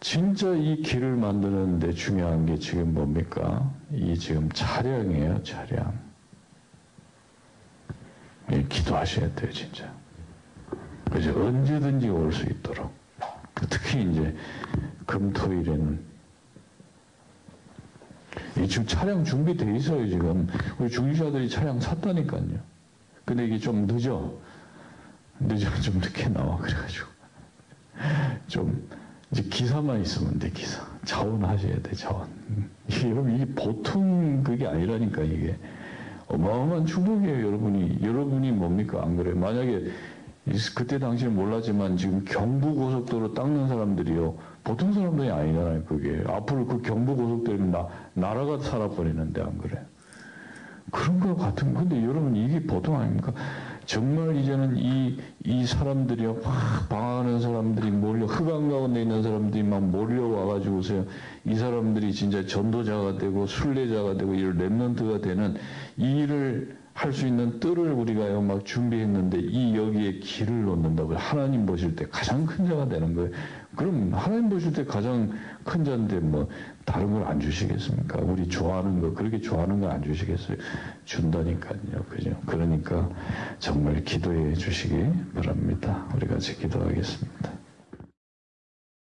진짜 0.01 0.55
이 0.55 0.81
길을 0.83 1.17
만드는데 1.17 1.93
중요한 1.93 2.47
게 2.47 2.57
지금 2.59 2.95
뭡니까? 2.95 3.69
이 3.91 4.17
지금 4.17 4.49
차량이에요, 4.51 5.43
차량. 5.43 5.99
기도하셔야 8.69 9.35
돼요, 9.35 9.53
진짜. 9.53 9.93
그죠? 11.11 11.31
언제든지 11.47 12.09
올 12.09 12.33
수 12.33 12.45
있도록. 12.47 12.93
특히 13.71 14.03
이제 14.11 14.37
금토일에는 15.07 16.07
이 18.59 18.69
지금 18.69 18.87
차량 18.87 19.25
준비돼 19.25 19.77
있어요, 19.77 20.09
지금. 20.09 20.47
우리 20.79 20.89
중지자들이 20.89 21.49
차량 21.51 21.81
샀다니까요. 21.81 22.61
근데 23.25 23.47
이게 23.47 23.59
좀 23.59 23.87
늦어. 23.87 24.33
늦어, 25.41 25.75
좀 25.81 25.99
늦게 25.99 26.29
나와, 26.29 26.57
그래가지고. 26.59 27.07
좀, 28.49 28.89
이제 29.31 29.43
기사만 29.43 30.01
있으면 30.01 30.39
돼, 30.39 30.51
기사. 30.51 30.83
자원 31.05 31.45
하셔야 31.45 31.75
돼, 31.83 31.95
자원. 31.95 32.27
여러분, 33.05 33.35
이게 33.35 33.45
보통 33.55 34.43
그게 34.43 34.67
아니라니까, 34.67 35.23
이게. 35.23 35.57
어마어마한 36.29 36.87
축복이에요, 36.87 37.47
여러분이. 37.47 37.99
여러분이 38.03 38.53
뭡니까? 38.53 39.03
안 39.03 39.17
그래? 39.17 39.33
만약에, 39.33 39.91
그때 40.75 40.99
당시는 40.99 41.35
몰랐지만 41.35 41.99
지금 41.99 42.25
경부고속도로 42.25 43.35
닦는 43.35 43.69
사람들이요. 43.69 44.35
보통 44.65 44.93
사람들이 44.95 45.31
아니잖아요, 45.31 45.85
그게. 45.85 46.23
앞으로 46.27 46.67
그 46.67 46.81
경부고속도로는 46.81 47.71
나, 47.71 47.87
나라가 48.15 48.59
살아버리는데, 48.59 49.43
안 49.43 49.59
그래? 49.59 49.79
그런 50.91 51.21
거 51.21 51.37
같은, 51.37 51.75
근데 51.75 52.03
여러분, 52.03 52.35
이게 52.35 52.63
보통 52.63 52.99
아닙니까? 52.99 53.35
정말 53.89 54.37
이제는 54.37 54.77
이, 54.77 55.17
이 55.47 55.67
사람들이요, 55.67 56.35
막 56.45 56.89
방황하는 56.91 57.41
사람들이 57.41 57.91
몰려, 57.91 58.27
흑암 58.27 58.69
가운데 58.69 59.01
있는 59.01 59.23
사람들이 59.23 59.63
막 59.63 59.83
몰려와가지고서요, 59.83 61.07
이 61.47 61.55
사람들이 61.55 62.13
진짜 62.13 62.45
전도자가 62.45 63.17
되고, 63.17 63.47
순례자가 63.47 64.19
되고, 64.19 64.35
이 64.35 64.45
랩런트가 64.45 65.23
되는 65.23 65.57
이 65.97 66.19
일을 66.19 66.77
할 66.93 67.13
수 67.15 67.27
있는 67.27 67.61
뜰을 67.61 67.93
우리가요, 67.93 68.43
막 68.43 68.63
준비했는데, 68.67 69.39
이 69.41 69.75
여기에 69.75 70.19
길을 70.19 70.67
놓는다고요. 70.67 71.17
하나님 71.17 71.65
보실 71.65 71.97
때 71.97 72.07
가장 72.11 72.45
큰 72.45 72.67
자가 72.67 72.91
되는 72.91 73.15
거예요. 73.15 73.31
그럼 73.75 74.11
하나님 74.13 74.51
보실 74.51 74.71
때 74.75 74.85
가장 74.85 75.33
큰 75.65 75.83
자인데, 75.83 76.19
뭐, 76.21 76.47
다른 76.89 77.13
걸 77.13 77.23
안 77.29 77.39
주시겠습니까? 77.39 78.19
우리 78.23 78.49
좋아하는 78.49 79.01
거, 79.01 79.13
그렇게 79.13 79.39
좋아하는 79.41 79.79
거안 79.81 80.03
주시겠어요? 80.03 80.57
준다니까요. 81.05 82.05
그죠? 82.09 82.41
그러니까 82.47 83.11
정말 83.59 84.03
기도해 84.05 84.55
주시기 84.55 84.95
바랍니다. 85.35 86.09
우리 86.15 86.27
같이 86.27 86.57
기도하겠습니다. 86.57 87.58